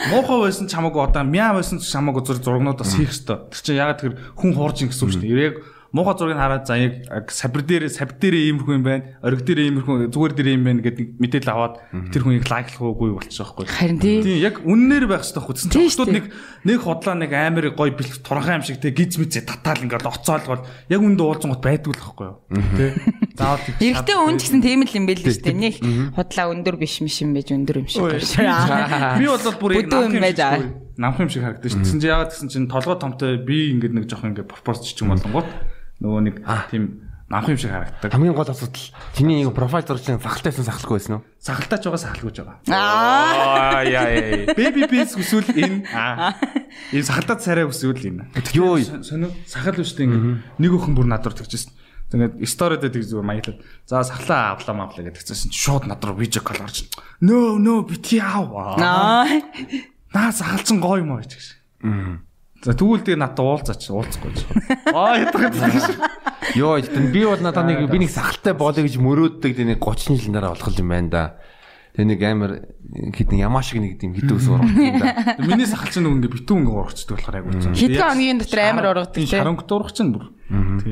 [0.09, 3.37] Муухай байсан ч хамаагүй одоо мяа байсан ч хамаагүй зургнууд бас хийх ёстой.
[3.53, 5.45] Тэр чинь ягаад тэр хүн хуурж ин гэсэн үг шүү дээ.
[5.45, 5.55] Яг
[5.91, 9.17] муухай зургийг хараад за яг сабир дээр сабир дээр иймэрхүү юм байна.
[9.25, 11.75] Ориг дээр иймэрхүү зүгээр дээр юм байна гэдэг мэдээлэл аваад
[12.13, 13.65] тэр хүнийг лайклахгүй болчих жоохгүй.
[13.65, 14.21] Харин тийм.
[14.21, 16.25] Тийм яг үннээр байх хэрэгтэй хөтсөн чинь хотод нэг
[16.61, 20.61] нэг хотлоо нэг амар гоё бэл турхан юм шиг те гиз мэдээ татаал ингээл оцоолгол
[20.93, 22.37] яг үндэ уулзсан гот байдаг л байхгүй юу.
[22.77, 22.93] Тэ.
[23.33, 25.57] Заавал Эрэгтэй үн ч гэсэн тийм л юм байл л шүү дээ.
[25.57, 25.75] Нэг
[26.13, 29.17] худлаа өндөр биш юм шиг байж өндөр юм шиг байна.
[29.17, 30.39] Би бол бүр яг намх юм байж
[30.99, 31.79] намх юм шиг харагдаж шүү.
[31.79, 35.15] Тэгсэн чинь яагаад гэсэн чинь толгой томтой би ингээд нэг жоох ингээд пропорц ч юм
[35.15, 35.47] болонгууд
[35.99, 36.35] нөгөө нэг
[36.71, 38.11] тийм намх юм шиг харагддаг.
[38.11, 38.81] Хамгийн гол асуудал
[39.13, 41.23] чиний нэг профайл зургийн сахалтайсан сахалгүй байсан уу?
[41.37, 42.57] Сахалтаач байгаа сахалгүйж байгаа.
[42.73, 44.55] Аа яа яа.
[44.57, 45.85] Baby bees хүсвэл энэ.
[46.89, 48.33] Энэ сахалтаач царай хүсвэл энэ.
[49.05, 50.17] Сонио сахал биш үү ингэ.
[50.57, 51.69] Нэг өхөн бүр надад тэгчихсэн.
[52.09, 56.41] Тэгээд сторид дээр зүгээр маяглаад за сахлаа авлаа мавлаа гэдэг чинь шууд над руу видео
[56.41, 56.89] кол гарч.
[57.21, 58.49] Нөө нөө бити аав.
[58.81, 59.29] Аа.
[60.09, 61.61] Наа сахалчин гоё юм аа гэж.
[61.85, 62.25] Аа
[62.59, 64.35] За тэгвэл тэгээ надад уулзаач уулзахгүй.
[64.91, 65.95] Аа ятгах гэж.
[66.59, 70.51] Йоо би бол надад нэг би нэг сахалтай болоё гэж мөрөөддөг нэг 30 жил дараа
[70.51, 71.23] болох юм байна да.
[71.95, 72.51] Тэгээ нэг амар
[73.15, 75.39] хитэн ямаа шиг нэг тийм хитүүс ургах юм да.
[75.39, 77.71] Миний сахалч нэг ингээ битүү ингээ ургацдаг болохоор айгуу цаа.
[77.79, 79.39] Хэдэн хоногийн дотор амар ургадаг тийм.
[79.39, 80.25] Харанг ургах чинь бүр.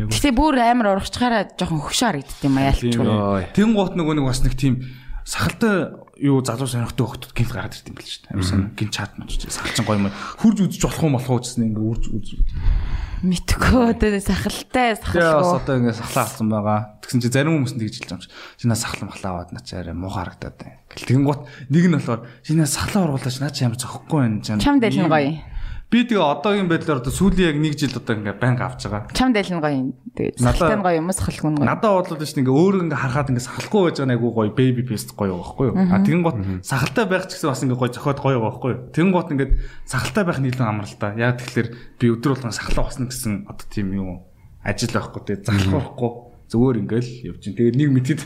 [0.07, 3.43] Тэгээ бүр амар ургачгаараа жоохон хөшөө харагддаг юм аа ялчгүй.
[3.51, 4.87] Тэн гут нөгөө нэг бас нэг тийм
[5.27, 5.91] сахалтай
[6.23, 9.27] юу залуу сонирхтой хөлтөд гинт гараад ирд юм бэл ч тийм амарсан гин чат мөн
[9.27, 10.11] ч сахалчин гоё юм.
[10.39, 12.29] Хурж үзэж болох юм болох уу гэсэн ингээ үрж үз
[13.27, 15.59] мэдгүй одоо сахалтай сахалгүй.
[15.59, 16.79] Одоо ингээ сахлаа авсан байгаа.
[17.01, 19.63] Тэгсэн чи зарим хүмүүс нь тэгж хэлж байгаа юм чи чинаа сахлан махлаа аваад наа
[19.65, 20.79] чи арай муу харагдаад байна.
[20.93, 21.41] Тэгэн гут
[21.73, 25.33] нэг нь болохоор чинаа сахлаа ургуулаач наа чи ямар зохихгүй байна чам чам дэлэн гоё
[25.87, 29.07] Би тэгээ одоогийн байдлаар одоо сүүлийн яг нэг жил одоо ингээ банк авч байгаа.
[29.15, 29.89] Чамд аль нь гоё юм.
[30.35, 31.63] Сахалтай нь гоё юм уу сахалгүй нь гоё.
[31.63, 34.83] Надад бодлоо шүү дээ ингээ өөрөө ингээ харахад ингээ сахалгүй байж байгаа нэг гоё baby
[34.83, 35.75] face гоё байхгүй юу?
[35.79, 38.79] А тэгэн гот сахалтай байх ч гэсэн бас ингээ гоё зохиод гоё байхгүй юу?
[38.91, 39.49] Тэгэн гот ингээ
[39.87, 41.15] сахалтай байх нь илүү амар л та.
[41.15, 44.27] Яг тэгэхээр би өдөр болгон сахалаа басна гэсэн одоо тийм юу
[44.67, 46.11] ажил байхгүй тэгээ залхахгүй
[46.51, 47.55] зүгээр ингээл явж чинь.
[47.55, 48.21] Тэгээд нэг мэдэд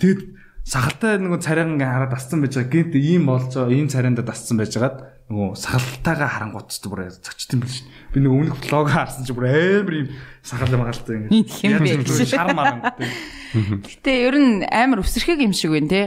[0.00, 0.20] тэгээд
[0.64, 2.72] сахалтай нөгөө царайг ингээ хараад асцсан байж байгаа.
[2.72, 7.52] Гэнт ийм болж байгаа, ийм царайндаа дасцсан байж байгаад нөгөө сахалтайгаа харангуут ч бүр зочт
[7.54, 7.82] юм биш.
[8.10, 10.08] Би нөгөө өмнөх блог харсан чи бүр амар ийм
[10.42, 11.46] сахалтай магаалтай Ийм
[11.86, 12.26] юм гэж.
[12.26, 12.80] шар маран.
[13.52, 16.02] Гэтэ ер нь амар өсөрхийг юм шиг байна те.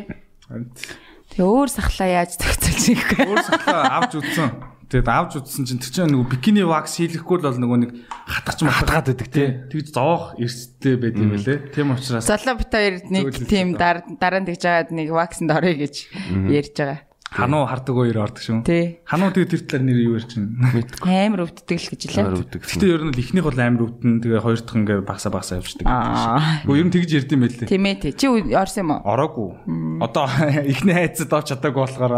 [1.33, 3.25] Тэгээ өөр сахлаа яаж зохицуулж ийхгүй.
[3.25, 4.49] Өөр сахалаа авч үзсэн.
[4.85, 7.91] Тэгээд авч үзсэн чинь тэр чинь нөгөө бикини вакс хийлэхгүй л бол нөгөө нэг
[8.29, 9.49] хатгач матгаад байдаг тий.
[9.73, 11.57] Тэгж зоох эрсдэлтэй байд юм байлээ.
[11.73, 15.95] Тийм учраас Залуу бит хоёр нэг тийм дараа нь тэгж жагаад нэг ваксанд орё гэж
[16.53, 17.01] ярьж байгаа.
[17.35, 18.63] Хануу хардаг өөр ордог шүү.
[18.63, 19.03] Тий.
[19.03, 20.55] Хануу тэгээд тэр талаар нэр юу ярьж чинь.
[21.03, 22.41] Амар өвддөг л гэж Амар лээ.
[22.47, 22.61] өвдөг.
[22.63, 25.83] Гэтэ ер нь л ихнийх бол амар өвдөн тэгээ хоёр дахь ингээ багсаа багсаа явждаг.
[25.83, 26.63] Аа.
[26.63, 27.67] Гэхдээ ер нь тэгж ярьд юм байлээ.
[27.67, 28.11] Тийм ээ тий.
[28.15, 29.03] Чи орсон юм уу?
[29.03, 29.49] Ороогүй.
[29.99, 30.25] Одоо
[30.71, 32.15] ихний хайцад орч чадаагүй болохоор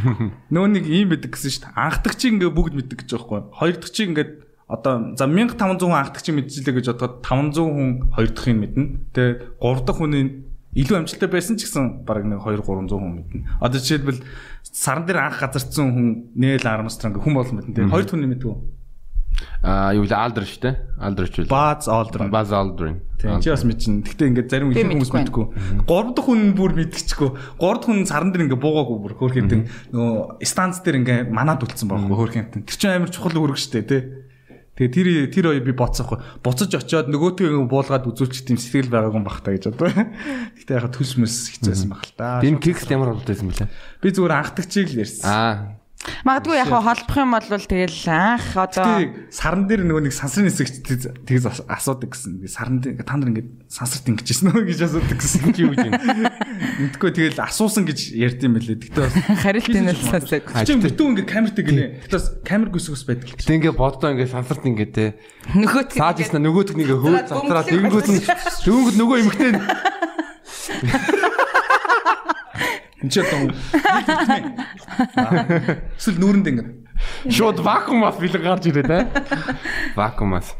[0.56, 1.76] нөө нэг юм байдаг гэсэн шүү дээ.
[1.76, 3.60] Анхдагч ингээ бүгд мэддэг гэж байгаа байхгүй.
[3.60, 4.28] Хоёр дахь чи ингээ
[4.66, 8.84] одоо за 1500 хүн анхдагч мэдчихлээ гэж бодоход 500 хүн хоёр дахьыг мэднэ.
[9.14, 10.45] Тэгээ гурав дахь хүний
[10.76, 13.40] илүү амжилттай байсан ч гэсэн баг нэг 2 300 хүн мэднэ.
[13.64, 14.20] Одоо жишээлбэл
[14.62, 17.72] саран дээр анх газарцсан хүн Нейл Армстронг хүн болон мэднэ.
[17.72, 18.54] Тэгээ хоёр хүний мэдгүй.
[19.64, 20.14] Аа юу вэ?
[20.16, 20.74] Алдер шүү дээ.
[21.00, 21.48] Алдер ч үл.
[21.50, 22.30] Buzz Aldrin.
[22.32, 23.00] Buzz Aldrin.
[23.20, 24.00] Тийм чи бас мэдчин.
[24.04, 25.44] Гэхдээ ингээд зарим их хүмүүс мэдгүй.
[25.88, 27.30] Гурав дахь хүн бүр мэдчихгүй.
[27.60, 29.60] Гурав дахь хүн саран дээр ингээд буугаагүй бүр хөөрхөнтэн
[29.92, 32.64] нөгөө станц дээр ингээд манад үлдсэн байхгүй хөөрхөнтэн.
[32.64, 34.00] Тэр чинь амар чухал үүрэг штэ тий.
[34.76, 36.20] Тэгээ тэр тэр хоёр би боцсоохгүй.
[36.44, 39.88] Буцаж очиод нөгөөтгөө буулгаад үзүүлчих тийм сэтгэл байгаагүй юм бах та гэж одоо.
[40.60, 42.44] Гэхдээ яг төс мэс хэцээсэн баг л та.
[42.44, 43.72] Энэ кекс ямар болдойсэн бэлээ?
[44.04, 45.24] Би зүгээр анхдагчийг л ярьсан.
[45.24, 45.80] Аа.
[46.26, 50.76] Магадгүй яг холбох юм бол тэгэл анх одоо Тэг саран дээр нөгөө нэг сансрын хэсэгт
[51.26, 52.40] тэгж ас- асуудаг гэсэн.
[52.42, 55.54] Би Саран дээр та нар ингээд сансарт ингэжсэн нөө гэж асуудаг гэсэн.
[55.54, 55.92] Чи юу юм?
[56.86, 58.58] Мэдгүй тэгэл асуусан гэж ярьд юм.
[58.58, 60.42] Гэтэ бас харилт энэ л сонсог.
[60.66, 61.84] чи бүтэн ингээ камертай гинэ.
[62.10, 63.34] Бас камер гүсгс байдаг.
[63.38, 65.06] Тэг ингээ боддоо ингээ сансарт ингээ те.
[65.54, 69.52] Нөгөөт Цааж ирсэн нөгөөт нь ингээ хөөд затраад дөнгөд нөгөө эмхтэй
[73.02, 73.52] Энд чи одоо
[75.96, 76.68] эсвэл нүүрэнд ингээ.
[77.28, 79.06] шууд вакуумаас бэлэг гарч ирээ те.
[79.96, 80.54] Вакуумаас.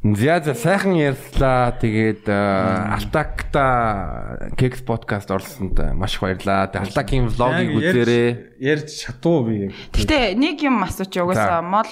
[0.00, 1.76] За за сайхан ярьлаа.
[1.76, 6.70] Тэгээд Алтакта кекс подкаст орсонд маш их баярлаа.
[6.72, 8.56] Алтакийн влогийг үзээрэй.
[8.60, 9.74] Ярьж чадуу би.
[9.92, 11.90] Гэтэ нэг юм асууч угаасаа мол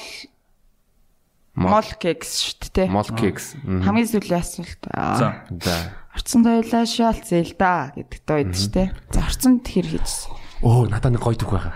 [1.58, 2.88] мол кекс шүү дээ.
[2.88, 3.58] Мол кекс.
[3.60, 4.82] Хамгийн сүүлийн асуулт.
[4.94, 5.18] Аа.
[5.18, 5.28] За.
[5.60, 5.74] За.
[6.14, 8.88] Орцсон тойлоо шаалцээ л да гэдэг доо идэв шүү дээ.
[9.10, 10.30] За орцсон хэр хийжсэн.
[10.62, 11.74] Оо надад нэг гоё түүх байгаа.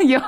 [0.00, 0.24] Йоо.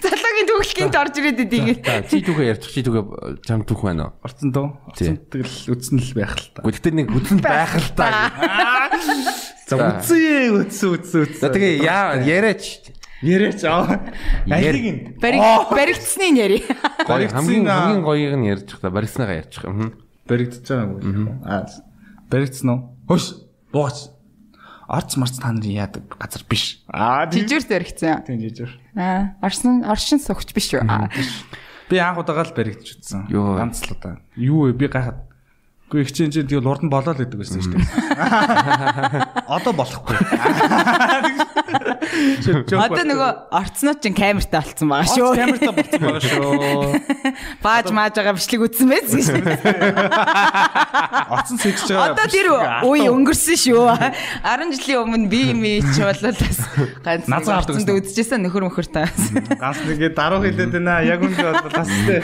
[0.00, 1.84] Залуугийн төгөлхийнт орж ирээд.
[1.84, 4.24] За чи түүхээ ярьчих чи түүхээ чам түүх байна уу?
[4.24, 4.66] Орцсон дөө.
[4.90, 6.64] Орцсон тэгэл үтсэн л байх л та.
[6.64, 8.08] Гэхдээ нэг үтэн байх л та.
[9.68, 11.38] За үтсэн үтсэн үтсэн үтсэн.
[11.44, 12.96] За тэгээ яа яриач.
[13.22, 14.10] яриач аа.
[14.48, 15.00] Алиг нь.
[15.20, 16.64] Бариг баригдсны нэрий.
[16.64, 19.70] Гоё Баригдсан хамгийн хамгийн гоёг нь ярьж байгаа.
[19.70, 19.88] Мгм.
[20.26, 21.38] Баригдаж байгаа юм.
[21.44, 21.68] Аа.
[22.30, 22.78] Баригдсан уу?
[23.10, 23.34] Хөш.
[23.72, 24.08] Буугач.
[24.90, 26.82] Орц марц та нарын яадаг газар биш.
[26.90, 27.30] Аа.
[27.30, 28.22] Жижигэр баригдсан.
[28.26, 28.70] Тийм жижиг.
[28.94, 30.82] Аа, орсон оршин согч биш үү?
[31.90, 32.54] Би анх удаага л.
[33.30, 33.54] Йоо.
[33.58, 34.18] Ганц л удаа.
[34.34, 34.74] Юу вэ?
[34.74, 35.29] Би гайхаад.
[35.90, 37.82] Гэхдээ их чинь тэгэл урд нь болоо л гэдэг байсан шүү дээ.
[39.58, 40.14] Одоо болохгүй.
[42.78, 45.34] Одоо нөгөө орцнууд чинь камертай болцсон байгаа шүү.
[45.34, 46.94] Камертай болцсон байгаа шүү.
[47.66, 49.42] Бааж мааж байгаа бичлэг үтсэн байсан шүү.
[51.34, 52.14] Оцсон сэгж байгаа.
[52.14, 52.54] Одоо тэр
[52.86, 53.90] үе өнгөрсөн шүү.
[54.46, 56.58] 10 жилийн өмнө би ми чи болол бас
[57.02, 59.10] ганц орцонд үдчихсэн нөхөр мөхөртэй.
[59.58, 61.02] Ганц нэгэ даруу хэлээд байна.
[61.02, 62.22] Яг үндэ бол бас тэ.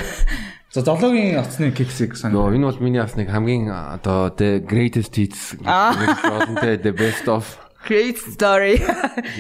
[0.76, 2.52] За зоологийн оцны кексийг Йоо, санаа.
[2.52, 7.56] энэ бол миний бас нэг хамгийн одоо the greatest hits те the best of.
[7.88, 8.76] Great story.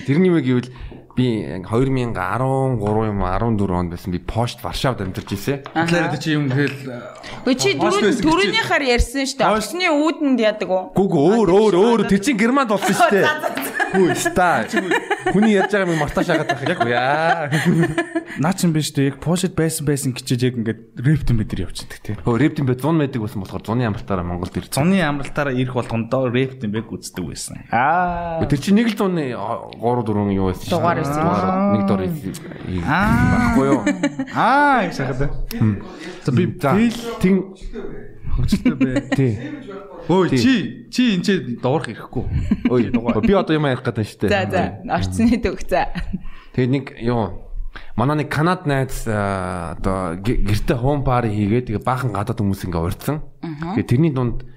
[0.08, 0.72] Тэрний юм гэвэл
[1.12, 5.60] би 2013 юм 14 онд байсан би Пошт Варшавд амьдарч ирсэн.
[5.76, 6.72] Тэгэхээр чи юм хэл
[7.44, 9.52] Өө чи дөрөвнийхаар ярьсан шүү дээ.
[9.52, 10.96] Орцны үүдэнд яадаг уу?
[10.96, 13.28] Гүг өөр өөр өөр тэр чин германд болсон шүү дээ.
[13.92, 14.66] Хүү ста.
[15.32, 17.50] Хүний ярьж байгаа юм мартаа шагаад байх яг яа.
[18.42, 19.14] наа чин биш дээ.
[19.14, 22.14] Яг пошид байсан байсан гэчиж яг ингээд рептэн бид нар явчихдаг тий.
[22.20, 24.74] Хөө рептин бай 100 мэдэг байсан болохоор 100-ны амралтаараа Монголд ирсэн.
[24.76, 27.64] Цонны амралтаараа ирэх болгондоо рептэн бэг үздэг байсан.
[27.70, 28.44] Аа.
[28.44, 30.68] Тэр чинь нэг л 100-ны 3 4 юу байсан.
[30.70, 31.22] Дугаар байсан.
[31.74, 33.80] Нэг дор байхгүй юу?
[34.34, 35.30] Аа их шахаад.
[36.24, 37.54] За би тэн
[38.36, 39.00] хөвчтэй бэ.
[39.16, 39.32] тий.
[40.06, 41.28] Өө чи чи энэ ч
[41.58, 42.24] дуурах ирэхгүй.
[42.70, 42.90] Ой
[43.26, 44.30] би одоо юм ярих гэдэг нь шүү дээ.
[44.30, 44.62] За за.
[44.86, 45.82] Орцны төгс за.
[46.54, 47.42] Тэгээ нэг юу
[47.96, 52.84] Манай нэг Канад найз одоо гэ- гэртээ хоум пари хийгээд тэгээ баахан гадаад хүмүүс ингээ
[52.88, 53.20] урьдсан.
[53.76, 54.48] Тэгээ тэрний дунд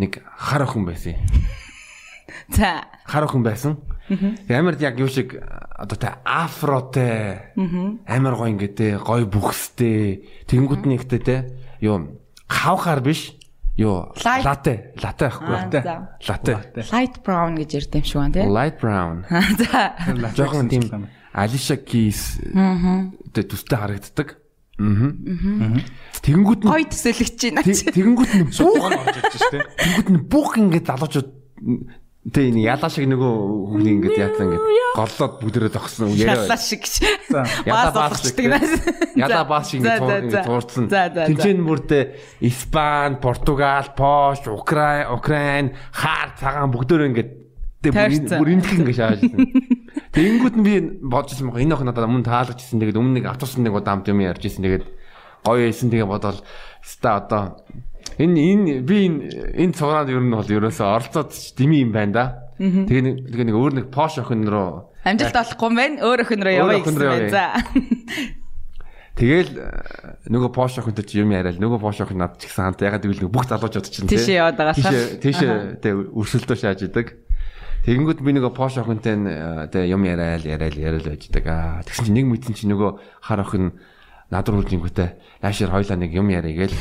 [0.00, 1.20] нэг хар охин байсан.
[2.56, 2.88] За.
[3.04, 3.76] Хар охин байсан.
[4.48, 5.36] Амар яг юу шиг
[5.76, 7.52] одоо тэ афротэй.
[8.08, 10.24] Амар гоё ингээ тэ гоё бүхстэй.
[10.48, 11.36] Тэнгүүд нэгтэй тэ
[11.84, 12.16] юу
[12.48, 13.36] хавхаар биш.
[13.76, 15.82] Юу латте Аа, ахгүй.
[15.82, 15.94] за.
[16.28, 16.52] Латте.
[16.92, 18.44] Light brown гэж ярьд юм шиг байна тий.
[18.44, 19.24] Light brown.
[19.64, 19.96] За.
[20.36, 22.36] Жохон тийм Алиша Кис
[23.32, 24.36] тэ төстэй харагддаг.
[24.76, 25.80] Аа.
[26.20, 29.58] Тэгэнгүүт нь Гой төсөөлөгч байна тэгэнгүүт нь бүх орж ирж штэ.
[29.80, 31.28] тэгэнгүүт нь бүх ингээд залуучууд
[32.22, 33.34] тэ энэ ялаа шиг нөгөө
[33.74, 36.86] хүний ингээд яатсан ингээд голлоод бүгдээрээ зогсон Ялла шиг.
[37.66, 38.38] Ялаа Баас шиг.
[39.18, 40.86] Ялаа баас шиг ингээд туурсан.
[40.86, 42.02] Тинчэн бүрдээ
[42.46, 47.30] Испани, Португал, Польш, Украин, Украин хаар цагаан бүгдөө ингээд
[47.82, 48.38] тэг Тойрцсон.
[48.38, 49.38] бүр эндх ингээд шаажсан.
[50.14, 52.78] Тэгэнгүүт нь би бодчихсон байгаа энэ охин надад өмнө таалагдчихсан.
[52.78, 54.62] Тэгээд өмнө нэг автобус нэг удаа амт юм ярьж ирсэн.
[54.62, 54.86] Тэгээд
[55.42, 55.90] гоё байсан.
[55.90, 56.38] Тэгээд бодвол
[56.86, 57.42] ста одоо
[58.18, 59.18] энэ энэ би энэ
[59.56, 62.24] энэ цуграад ер нь бол ерөөсөө оролцоод ч дими юм байна да.
[62.62, 65.96] Тэгээ нэг тэгээ нэг өөр нэг Пош охин руу Амжилт олохгүй юм байна.
[66.06, 67.30] Өөр охин руу явъя охин гэсэн байна.
[67.32, 67.46] За.
[69.18, 72.80] Тэгэл э, нөгөө Пош охинтой чи юм яриад нөгөө Пош охин над ч гэсэн хамт
[72.86, 74.16] ягаад гэвэл бүх залуучууд чинь тий.
[74.16, 75.20] Тийшээ яваад байгаа болохоор.
[75.20, 75.50] тийшээ
[75.82, 77.06] тэг өрсөлдөө шааж идэг.
[77.82, 79.18] Тэгэнгүүт би нөгөө Пош охинтой
[79.74, 81.44] тэг юм яриад яриад яриад байждаг.
[81.50, 82.90] Аа тэгсэн чинь нэг мэдсэн чи нөгөө
[83.26, 83.74] хар охин
[84.30, 86.78] над руу үржингүүтээ яашир хойлоо нэг юм яриа гээл.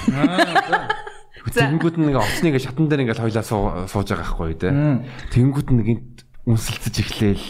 [1.49, 4.71] Тэгэнгүүт нь нэг оцныг шатан дээр ингээл хойлоо суу- сууж байгаа байхгүй тий.
[5.33, 7.45] Тэгэнгүүт нь нэг энд үнсэлцэж эхлээл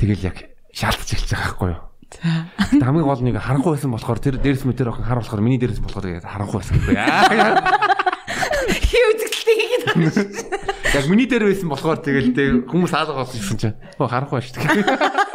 [0.00, 0.36] тэгэл яг
[0.72, 1.82] шаалтж эхэлж байгаа байхгүй юу.
[2.14, 5.80] Гэтэ хамгийн гол нэг харанхуй байсан болохоор тэр дээрс мэтэр охин хар болохоор миний дээрс
[5.84, 7.28] болохоор тэгээд харанхуй байсан яа.
[8.88, 9.56] Хий үзэгдэлтэй
[10.08, 10.24] шүү.
[10.94, 14.62] Яг миний дээр байсан болохоор тэгэл тэг хүмүүс хаалга болсон гэсэн чинь оо харанхуй шүү
[14.62, 14.84] дээ.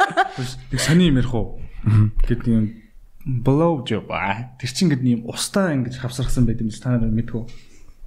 [0.72, 1.60] Нэг сони юм ярих уу?
[2.24, 2.64] Гэт юм
[3.26, 4.56] blow job аа.
[4.56, 7.44] Тэр чинь ингээд юм устаа ингэж хавсарсан байт юм чи та нар мэдгүй.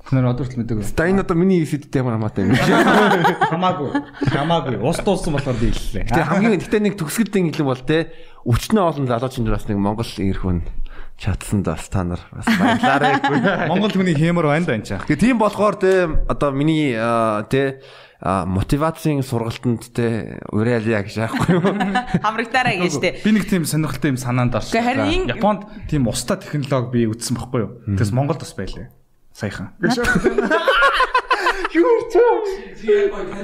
[0.03, 0.83] Та нар одоо л мэдээгүй.
[0.83, 2.57] За энэ одоо миний сэдвтэй ямар хамаатай юм.
[3.53, 3.89] Хамаагүй.
[4.33, 4.75] Хамаагүй.
[4.81, 6.09] Ус дуулсан болохоор би хэллээ.
[6.11, 8.11] Тэгээ хамгийн гэтээ нэг төгсгөлтийн хэлэн бол те
[8.43, 10.59] өвчнөө олон залуучин дээр бас нэг Монгол ирэх хүн
[11.17, 13.69] чадсан даас та нар бас баярлаарай.
[13.71, 15.05] Монгол хүний хэмэр байна да энэ чаа.
[15.05, 16.97] Тэгээ тийм болохоор те одоо миний
[17.49, 17.81] те
[18.23, 21.63] а, мотивацийн сургалтанд те уриалъя гэж яахгүй юу?
[22.25, 23.19] Хамрагдаарай гэж тэ.
[23.19, 24.79] Би нэг тийм сонирхолтой юм санаанд орсон.
[25.27, 27.71] Японд тийм уста технологи би үзсэн байхгүй юу?
[27.83, 28.89] Тэгээс Монголд бас байлаа.
[29.33, 29.73] Саяхан.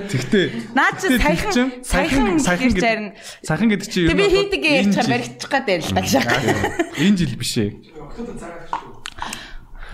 [0.09, 0.45] Тэгтээ
[0.77, 3.07] Наад чи саяхан саяхан саяхан гэж харин.
[3.41, 6.29] Саяхан гэдэг чинь Тэг би бол хийдэг ярьчаар жил- баригдчих гээд байл та шах.
[7.01, 7.69] Энэ жил биш ээ.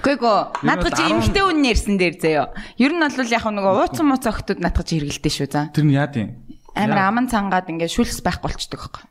[0.04, 2.52] Чи бол эмхтэй үнэн ярьсан дээр заяо.
[2.78, 5.72] Ер нь бол яг нөгөө ууцсан мууц охтууд чи хэргэлдэж шүү за.
[5.74, 6.45] Тэр нь яа тийм.
[6.76, 9.04] Амар аман цангаад ингээд шүлс байхгүй болчдөг байхгүй.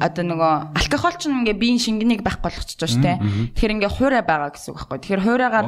[0.00, 3.16] Одоо нөгөө алкогол ч ингээ биеийн шингэнийг байхгүй болгочихж байгаа шүү дээ.
[3.58, 4.98] Тэгэхээр ингээ хуурай байгаа гэсэн үг байхгүй.
[5.02, 5.66] Тэгэхээр хуурайгаар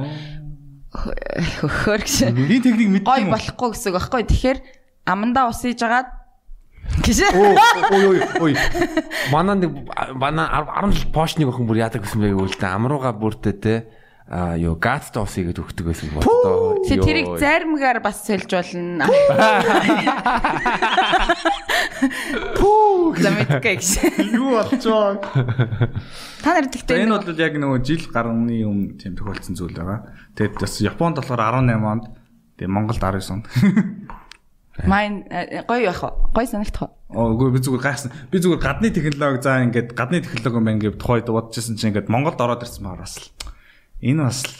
[0.88, 3.34] хөр гэж Энэ техник мэддэг гой юм уу?
[3.36, 4.22] болохгүй гэсэн үг байхгүй.
[4.30, 4.58] Тэгэхээр
[5.04, 6.08] амандаа ус хийж агаад
[7.04, 8.52] гэж Ой ой ой.
[9.34, 9.72] Манай нэг
[10.16, 12.72] манай 10 жил Porsche- нэг охин бүр яадаг гэсэн байг үлдээ.
[12.72, 13.74] Амрууга бүртээ те
[14.28, 16.12] а юу газ доос игээд өгдөг байсан.
[16.12, 17.04] Тэг ёо.
[17.04, 19.08] тэрийг зармгаар бас сольж болно.
[22.60, 23.84] Пүү замэтгэе гэж.
[24.36, 25.16] Юу болчоо?
[26.44, 30.12] Та нар тэгтээ энэ бол яг нөгөө жил гарны өмнө тийм тохиолдсон зүйл байгаа.
[30.36, 32.04] Тэгээд бас Японд болохоор 18 онд
[32.60, 33.48] тэгээд Монголд 19 онд.
[34.86, 36.12] Майн э, гоё яах вэ?
[36.36, 36.92] Гоё санагдах уу?
[37.16, 38.12] Оо үгүй би зүгээр гайхсан.
[38.30, 42.38] Би зүгээр гадны технологи за ингээд гадны технологи юм гэв тухайд бодчихсон чинь ингээд Монголд
[42.38, 43.26] ороод ирсэн маар бас л
[44.02, 44.56] энэ бас л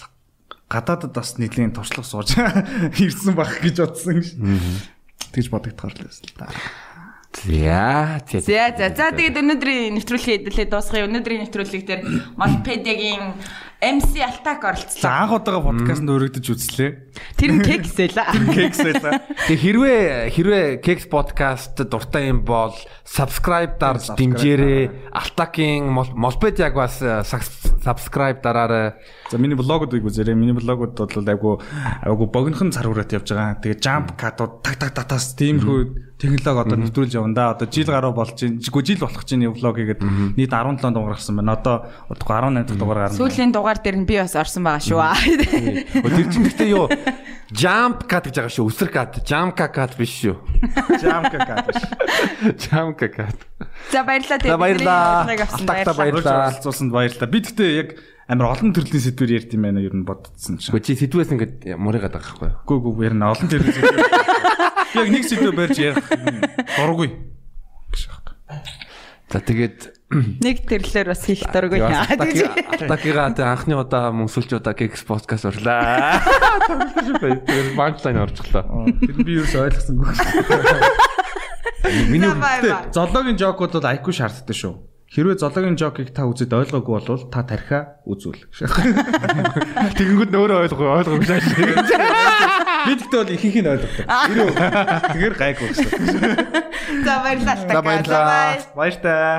[0.68, 2.36] гадаадад бас нийтлийн туршлага сууж
[3.03, 4.24] ирсэн байх гэж бодсон.
[5.32, 6.47] Тэгж бодогдохоор л байсан л да.
[7.28, 8.41] За за.
[8.41, 11.07] За за за тэгээд өнөөдрийн нэвтрүүлгийн хэдүүлээ дуусгая.
[11.07, 12.03] Өнөөдрийн нэвтрүүлэг дээр
[12.41, 13.36] Молпедиагийн
[13.79, 15.07] MC Алтак За оролцсон.
[15.07, 16.91] анх удаага подкастт өргөдөж үзлээ.
[17.39, 18.26] Тэр нь кекс байла.
[18.51, 19.47] Кексэлээ.
[19.47, 22.74] Тэг хэрвээ хэрвээ Kex podcast дуртай юм бол
[23.07, 25.14] subscribe дарж дэмжээрэй.
[25.14, 28.99] Алтакийн Молпед яг бас э, subscribe дараарай.
[29.31, 30.35] За миний блогуудыг үзээрэй.
[30.35, 31.62] Миний блогууд бол айгу
[32.03, 33.62] айгу богинохон цар хүрээт явж байгаа.
[33.62, 37.51] Тэгээ jump cut-ууд таг таг татаас тиймэрхүү технологи одоо нэвтрүүлж явна да.
[37.55, 38.59] Одоо жил гаруй болж чинь.
[38.59, 40.03] Жиггүй жил болох чинь влог хийгээд
[40.35, 41.55] нийт 17 дугаар гарсан байна.
[41.55, 43.16] Одоо удахгүй 18 дахь дугаар гарна.
[43.16, 44.99] Сүүлийн дугаар дээр нь би бас орсон байгаа шүү.
[46.19, 46.91] Тэр чинь гэхдээ юу
[47.55, 48.66] jump cut гэж байгаа шүү.
[48.66, 50.37] Өсөр cut, jump cut биш шүү.
[50.99, 51.71] jump cut.
[52.66, 53.39] Jump cut.
[53.93, 54.43] За баярлалаа.
[54.43, 55.23] За баярлалаа.
[55.23, 55.95] Алтакта баярлалаа.
[55.95, 56.49] баярлалаа.
[56.51, 57.31] Оролцуулсанд баярлалаа.
[57.31, 57.89] Би гэхдээ яг
[58.29, 60.68] амар олон төрлийн сэдвэр ярьд юм байна юу бодсон чинь.
[60.68, 62.61] Гэхдээ чи сэтвээс ингээд муригаад байгаа байхгүй юу?
[62.68, 63.97] Гүү гүү ярина олон төрлийн сэдвэр.
[64.93, 66.45] Би яг нэг сэдвэр барьж ярих байна.
[69.29, 69.99] За тэгээд
[70.45, 72.05] Нэг төрлөөр бас хийх дургүй яа.
[72.09, 76.16] Атакига тэ анхны удаа мөнсөлч удаа Geeks podcast урлаа.
[76.64, 78.89] Тэр банчлайн орчихлоо.
[79.05, 80.09] Тэр би юу ч ойлгосонгүй.
[82.12, 82.33] Миний
[82.93, 84.81] зоологийн жокууд бол IQ шаарддаг шүү.
[85.09, 88.44] Хэрвээ зоологийн жокийг та үзээд ойлгоогүй бол та тархиа үзүүл.
[89.96, 91.48] тэгэнгүүт нөөрэ ойлгоо ойлгоогүй шааш.
[92.84, 94.04] Би тэгтээ бол ихэнх нь ойлгодог.
[94.04, 94.50] Ирүү.
[95.16, 95.88] Тэгэр гайгүй гэсэн.
[97.09, 97.56] За баярлалаа.
[97.72, 98.52] За баярлалаа.
[98.76, 99.36] Баяр таа.